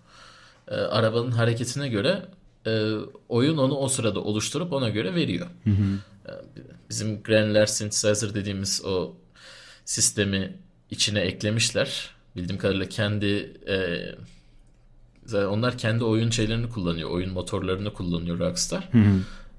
[0.68, 2.22] E, arabanın hareketine göre
[2.66, 2.92] e,
[3.28, 5.46] oyun onu o sırada oluşturup ona göre veriyor.
[6.26, 6.30] E,
[6.90, 9.12] bizim granular synthesizer dediğimiz o
[9.84, 10.56] sistemi
[10.90, 12.10] içine eklemişler.
[12.36, 13.26] Bildiğim kadarıyla kendi
[13.68, 13.98] e,
[15.24, 17.10] zaten onlar kendi oyun şeylerini kullanıyor.
[17.10, 18.88] Oyun motorlarını kullanıyor Rockstar.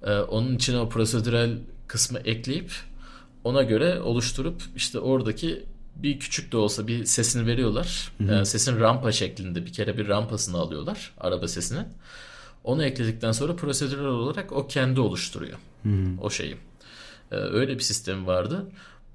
[0.04, 1.58] Ee, onun içine o prosedürel
[1.88, 2.72] kısmı ekleyip
[3.44, 5.64] ona göre oluşturup işte oradaki
[6.04, 8.12] bir küçük de olsa bir sesini veriyorlar.
[8.30, 11.86] Ee, sesin rampa şeklinde bir kere bir rampasını alıyorlar araba sesinin.
[12.64, 15.58] Onu ekledikten sonra prosedürel olarak o kendi oluşturuyor
[16.22, 16.56] o şeyi.
[17.32, 18.66] Ee, öyle bir sistem vardı.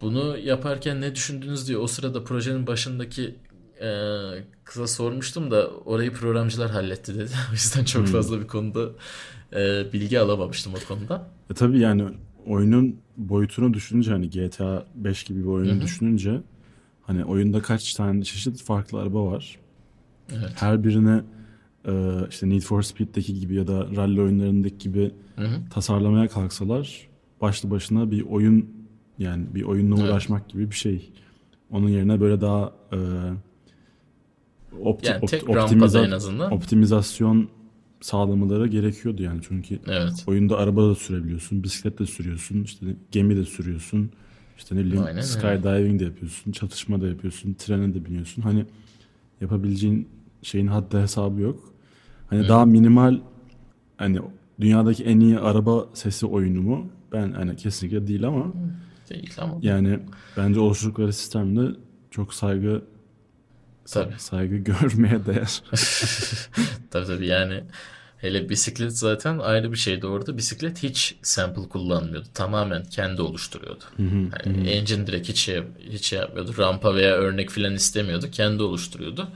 [0.01, 3.35] Bunu yaparken ne düşündünüz diye o sırada projenin başındaki
[3.81, 3.89] e,
[4.65, 7.31] kıza sormuştum da orayı programcılar halletti dedi.
[7.51, 8.89] O yüzden çok fazla bir konuda
[9.53, 11.31] e, bilgi alamamıştım o konuda.
[11.51, 12.05] E tabii yani
[12.47, 16.41] oyunun boyutunu düşününce hani GTA 5 gibi bir oyunu düşününce
[17.03, 19.59] hani oyunda kaç tane çeşit farklı araba var.
[20.33, 20.53] Evet.
[20.55, 21.23] Her birine
[21.89, 21.93] e,
[22.31, 25.69] işte Need for Speed'deki gibi ya da rally oyunlarındaki gibi Hı hı.
[25.71, 27.09] tasarlamaya kalksalar
[27.41, 28.69] başlı başına bir oyun
[29.19, 30.05] yani bir oyunla Evet.
[30.11, 31.11] uğraşmak gibi bir şey.
[31.71, 32.99] Onun yerine böyle daha e,
[34.83, 36.53] opti- Yani tek opt- optimiza- en azından.
[36.53, 37.49] optimizasyon
[38.01, 40.25] sağlamaları gerekiyordu yani çünkü Evet.
[40.27, 44.11] oyunda araba da sürebiliyorsun, bisiklet de sürüyorsun, işte gemi de sürüyorsun,
[44.63, 48.43] işte ne bileyim Aynen skydiving de yapıyorsun, çatışma da yapıyorsun, trene de biniyorsun.
[48.43, 48.67] Hani
[49.41, 50.09] yapabileceğin
[50.43, 51.73] şeyin haddi hesabı yok.
[52.31, 53.21] Hani daha minimal
[53.97, 54.21] hani
[54.61, 56.87] dünyadaki en iyi araba sesi oyunu mu?
[57.13, 58.53] Ben hani kesinlikle değil ama
[59.11, 59.59] Değil ama.
[59.63, 59.99] yani
[60.37, 61.77] bence oluşturdukları sistemde
[62.11, 62.83] çok saygı
[63.85, 64.15] Tabii.
[64.19, 65.63] saygı görmeye değer.
[66.91, 67.65] Tabii tabii yani
[68.23, 70.37] hele bisiklet zaten ayrı bir şeydi orada.
[70.39, 72.27] Bisiklet hiç sample kullanmıyordu.
[72.35, 73.85] Tamamen kendi oluşturuyordu.
[74.47, 76.55] Yani engine direkt hiç şey, hiç şey yapmıyordu.
[76.59, 78.27] Rampa veya örnek filan istemiyordu.
[78.33, 79.29] Kendi oluşturuyordu.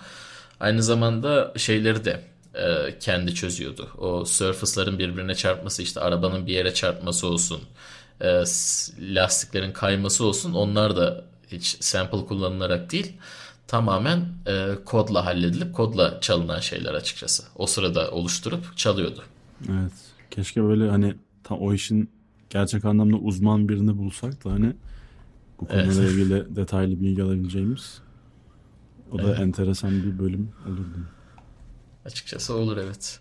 [0.60, 2.20] Aynı zamanda şeyleri de
[2.54, 3.88] e, kendi çözüyordu.
[3.98, 7.60] O surface'ların birbirine çarpması işte arabanın bir yere çarpması olsun.
[8.20, 8.26] e,
[9.00, 10.54] lastiklerin kayması olsun.
[10.54, 13.12] Onlar da hiç sample kullanılarak değil.
[13.66, 17.42] Tamamen e, kodla halledilip kodla çalınan şeyler açıkçası.
[17.56, 19.22] O sırada oluşturup çalıyordu.
[19.68, 19.92] Evet.
[20.30, 21.14] Keşke böyle hani
[21.44, 22.10] tam o işin
[22.50, 24.72] gerçek anlamda uzman birini bulsak da hani
[25.60, 26.12] bu konuyla Evet.
[26.12, 27.98] ilgili detaylı bilgi alabileceğimiz
[29.12, 29.40] o da Evet.
[29.40, 31.06] enteresan bir bölüm olurdu.
[32.04, 33.20] Açıkçası olur evet.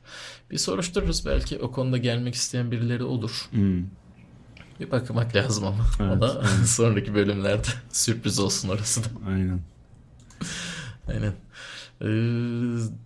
[0.52, 3.48] Bir soruştururuz belki o konuda gelmek isteyen birileri olur.
[3.52, 3.84] Hmm.
[4.80, 5.86] Bir bakmak lazım ama.
[6.00, 6.68] Evet, o da evet.
[6.68, 9.08] sonraki bölümlerde sürpriz olsun orası da.
[9.28, 9.60] Aynen.
[11.08, 11.34] Aynen.
[12.01, 12.06] Ee,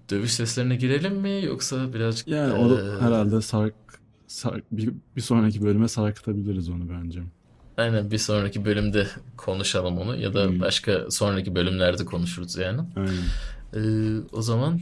[0.09, 3.73] dövüş seslerine girelim mi yoksa birazcık Yani o ee, herhalde sark,
[4.27, 7.21] sark bir, bir sonraki bölüme sarkıtabiliriz onu bence.
[7.77, 10.59] Aynen bir sonraki bölümde konuşalım onu ya da Hmm.
[10.59, 12.81] başka sonraki bölümlerde konuşuruz yani.
[12.95, 13.23] Aynen.
[13.75, 14.79] Ee, o zaman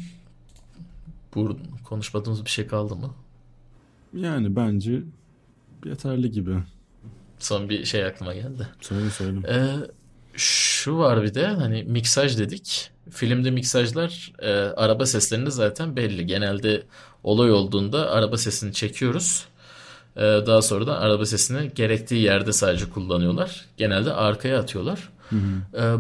[1.35, 3.13] bu konuşmadığımız bir şey kaldı mı?
[4.13, 5.01] Yani bence
[5.85, 6.55] yeterli gibi.
[7.39, 8.67] Son bir şey aklıma geldi.
[8.81, 9.39] Söyle söyle.
[9.49, 9.75] Ee,
[10.33, 12.91] şu var bir de hani miksaj dedik.
[13.11, 16.25] Filmde miksajlar e, araba seslerinde zaten belli.
[16.25, 16.83] Genelde
[17.23, 19.45] olay olduğunda araba sesini çekiyoruz.
[20.17, 23.65] Ee, daha sonra da araba sesini gerektiği yerde sadece kullanıyorlar.
[23.77, 25.09] Genelde arkaya atıyorlar.
[25.29, 25.77] Hı hı.
[25.77, 25.95] Ee,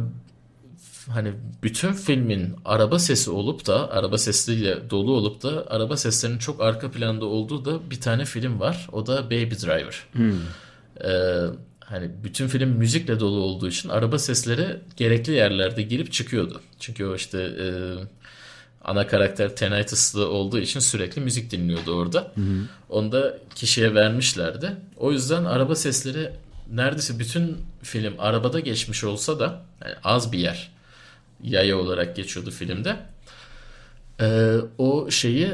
[1.11, 1.33] hani
[1.63, 6.91] bütün filmin araba sesi olup da araba sesiyle dolu olup da araba seslerinin çok arka
[6.91, 8.89] planda olduğu da bir tane film var.
[8.91, 10.03] O da Baby Driver.
[10.11, 10.31] Hmm.
[11.03, 11.45] Ee,
[11.89, 16.61] hani bütün film müzikle dolu olduğu için araba sesleri gerekli yerlerde girip çıkıyordu.
[16.79, 17.67] Çünkü o işte e,
[18.83, 22.31] ana karakter tinnitus'lı olduğu için sürekli müzik dinliyordu orada.
[22.89, 24.71] Onu da kişiye vermişlerdi.
[24.97, 26.31] O yüzden araba sesleri
[26.71, 30.71] neredeyse bütün film arabada geçmiş olsa da yani az bir yer
[31.43, 32.95] yaya olarak geçiyordu filmde.
[34.21, 35.51] Ee, o şeyi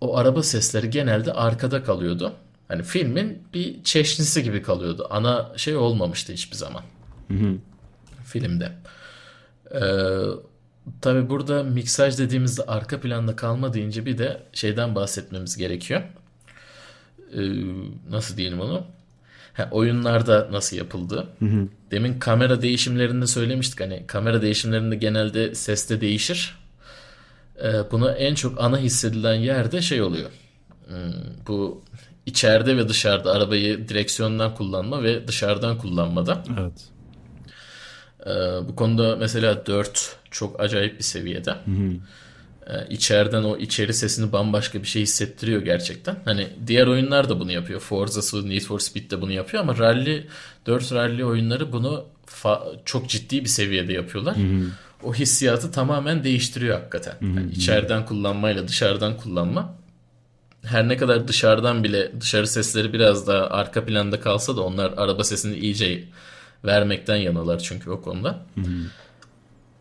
[0.00, 2.32] o araba sesleri genelde arkada kalıyordu.
[2.68, 5.06] Hani filmin bir çeşnisi gibi kalıyordu.
[5.10, 6.82] Ana şey olmamıştı hiçbir zaman
[7.28, 7.56] Hı hı.
[8.24, 8.72] filmde.
[9.74, 9.80] Ee,
[11.00, 16.02] tabii burada miksaj dediğimizde arka planda kalma deyince bir de şeyden bahsetmemiz gerekiyor.
[17.34, 17.40] Ee,
[18.10, 18.84] nasıl diyelim onu?
[19.52, 21.28] Ha, oyunlarda nasıl yapıldı?
[21.38, 21.68] Hı hı.
[21.90, 26.58] Demin kamera değişimlerinde söylemiştik hani kamera değişimlerinde genelde seste değişir.
[27.64, 30.30] Ee, bunu en çok ana hissedilen yerde şey oluyor.
[30.86, 30.96] Hmm,
[31.46, 31.82] bu
[32.28, 36.44] içeride ve dışarıda arabayı direksiyondan kullanma ve dışarıdan kullanmada.
[36.60, 36.88] Evet.
[38.26, 41.50] Ee, bu konuda mesela 4 çok acayip bir seviyede.
[41.50, 41.92] Hı hı.
[42.66, 46.16] Ee, içeriden o içeri sesini bambaşka bir şey hissettiriyor gerçekten.
[46.24, 47.80] Hani diğer oyunlar da bunu yapıyor.
[47.80, 50.26] Forza'sı, Need for Speed de bunu yapıyor ama Rally
[50.66, 52.04] 4 Rally oyunları bunu
[52.84, 54.36] çok ciddi bir seviyede yapıyorlar.
[55.02, 57.14] O hissiyatı tamamen değiştiriyor hakikaten.
[57.20, 59.77] Yani içeriden kullanmayla dışarıdan kullanma.
[60.64, 65.24] Her ne kadar dışarıdan bile dışarı sesleri biraz daha arka planda kalsa da onlar araba
[65.24, 66.04] sesini iyice
[66.64, 68.46] vermekten yanalar çünkü o konuda.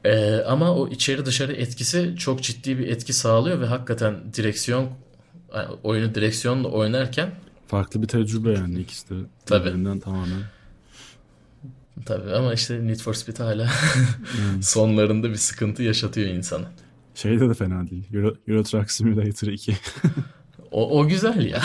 [0.06, 4.90] Ee, ama o içeri dışarı etkisi çok ciddi bir etki sağlıyor ve hakikaten direksiyon
[5.56, 7.32] yani oyunu direksiyonla oynarken
[7.68, 9.14] Farklı bir tecrübe yani ikisi de
[9.52, 10.42] birbirinden tamamen.
[12.06, 13.70] tabii ama işte Need for Speed hala
[14.62, 16.72] sonlarında bir sıkıntı yaşatıyor insana.
[17.16, 18.04] Şeyde de fena değil.
[18.14, 19.78] Euro, Euro Truck Simulator 2.
[20.72, 21.61] O, o güzel ya.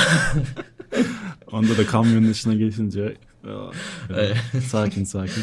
[1.53, 3.17] Onda da kamyonun içine geçince
[4.15, 4.37] Evet.
[4.71, 5.43] sakin sakin.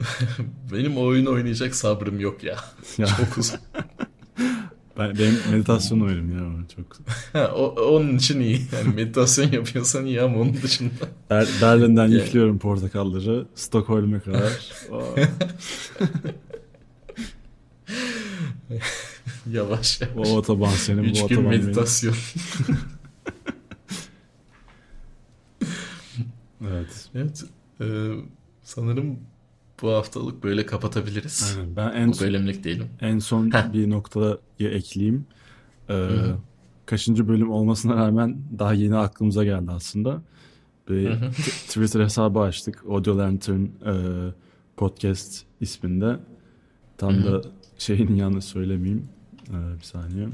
[0.72, 2.56] Benim o oyunu oynayacak sabrım yok ya.
[2.98, 3.58] Ya, Çok uzun.
[4.98, 6.86] ben, benim meditasyon oyunum ya çok.
[7.32, 7.64] Ha, o,
[7.96, 8.60] onun için iyi.
[8.72, 10.90] Yani meditasyon yapıyorsan iyi ama onun dışında.
[11.30, 12.14] Ber- Berlin'den Yani.
[12.14, 13.46] yüklüyorum portakalları.
[13.54, 14.52] Stockholm'e kadar.
[19.26, 20.28] Aa, Yavaş o yavaş.
[20.30, 21.64] otoban senin, Üç bu gün otoban benim.
[21.64, 22.14] meditasyon.
[26.68, 27.08] Evet.
[27.14, 27.44] Evet.
[27.80, 27.86] e,
[28.62, 29.18] sanırım
[29.82, 31.56] bu haftalık böyle kapatabiliriz.
[31.58, 31.76] Aynen.
[31.76, 32.88] Ben en Bu bölümlük değilim.
[33.00, 35.26] En son bir noktaya ekleyeyim.
[35.90, 36.08] Ee,
[36.86, 40.22] kaçıncı bölüm olmasına rağmen daha yeni aklımıza geldi aslında.
[40.88, 41.12] Bir
[41.68, 42.84] Twitter hesabı açtık.
[42.90, 43.94] Audio Lantern e,
[44.76, 46.16] Podcast isminde.
[46.98, 47.42] Tam da
[47.78, 49.08] şeyin yanlış söylemeyeyim.
[49.48, 50.28] Ee, bir saniye.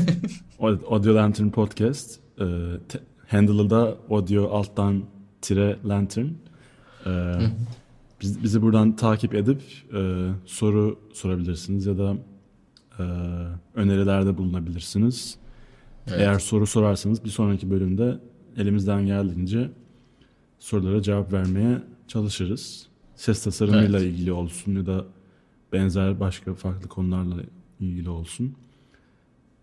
[0.60, 2.18] Au- Audio Lantern Podcast.
[2.40, 2.44] E,
[2.88, 5.02] te- handle'ı da audio alttan
[5.42, 6.26] tire lantern.
[7.06, 7.34] Ee,
[8.20, 9.62] biz, bizi buradan takip edip
[9.94, 12.16] e, soru sorabilirsiniz ya da
[12.98, 13.02] e,
[13.74, 15.36] önerilerde bulunabilirsiniz.
[16.08, 16.20] Evet.
[16.20, 18.18] Eğer soru sorarsanız bir sonraki bölümde
[18.56, 19.70] elimizden geldiğince
[20.58, 22.86] sorulara cevap vermeye çalışırız.
[23.16, 24.12] Ses tasarımıyla Evet.
[24.12, 25.04] ilgili olsun ya da
[25.74, 27.42] benzer başka farklı konularla
[27.80, 28.56] ilgili olsun.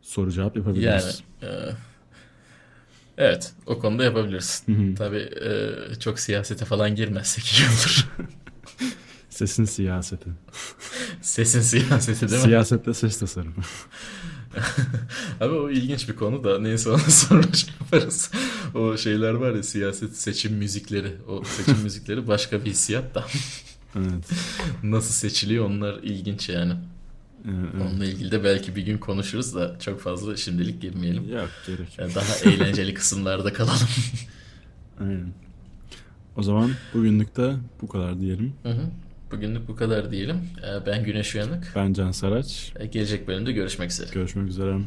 [0.01, 1.23] Soru cevap Yani yapabiliriz.
[1.43, 1.47] e,
[3.17, 4.63] evet o konuda yapabiliriz.
[4.65, 4.95] Hı hı.
[4.95, 8.07] Tabii e, çok siyasete falan girmezsek iyi olur.
[9.29, 10.29] Sesin siyaseti.
[11.21, 12.47] Sesin siyaseti değil mi?
[12.47, 13.53] Siyasette ses tasarımı.
[15.41, 18.31] Abi o ilginç bir konu da neyse onu sonra şey yaparız.
[18.75, 21.17] O şeyler var ya siyaset seçim müzikleri.
[21.27, 23.25] O seçim müzikleri başka bir hissiyat da.
[23.95, 24.29] Evet.
[24.83, 26.73] Nasıl seçiliyor onlar ilginç yani.
[27.45, 27.81] Evet, evet.
[27.81, 31.29] Onunla ilgili de belki bir gün konuşuruz da çok fazla şimdilik girmeyelim.
[31.29, 31.99] Yok gerek yok.
[31.99, 33.87] Yani daha eğlenceli kısımlarda kalalım.
[34.99, 35.27] Aynen.
[36.37, 38.53] O zaman bugünlük de bu kadar diyelim.
[38.63, 38.81] Hı hı.
[39.31, 40.37] Bugünlük bu kadar diyelim.
[40.63, 41.71] Ee, Ben Güneş Uyanık.
[41.75, 42.73] Ben Can Saraç.
[42.79, 44.09] Ee, Gelecek bölümde görüşmek üzere.
[44.13, 44.77] Görüşmek üzere.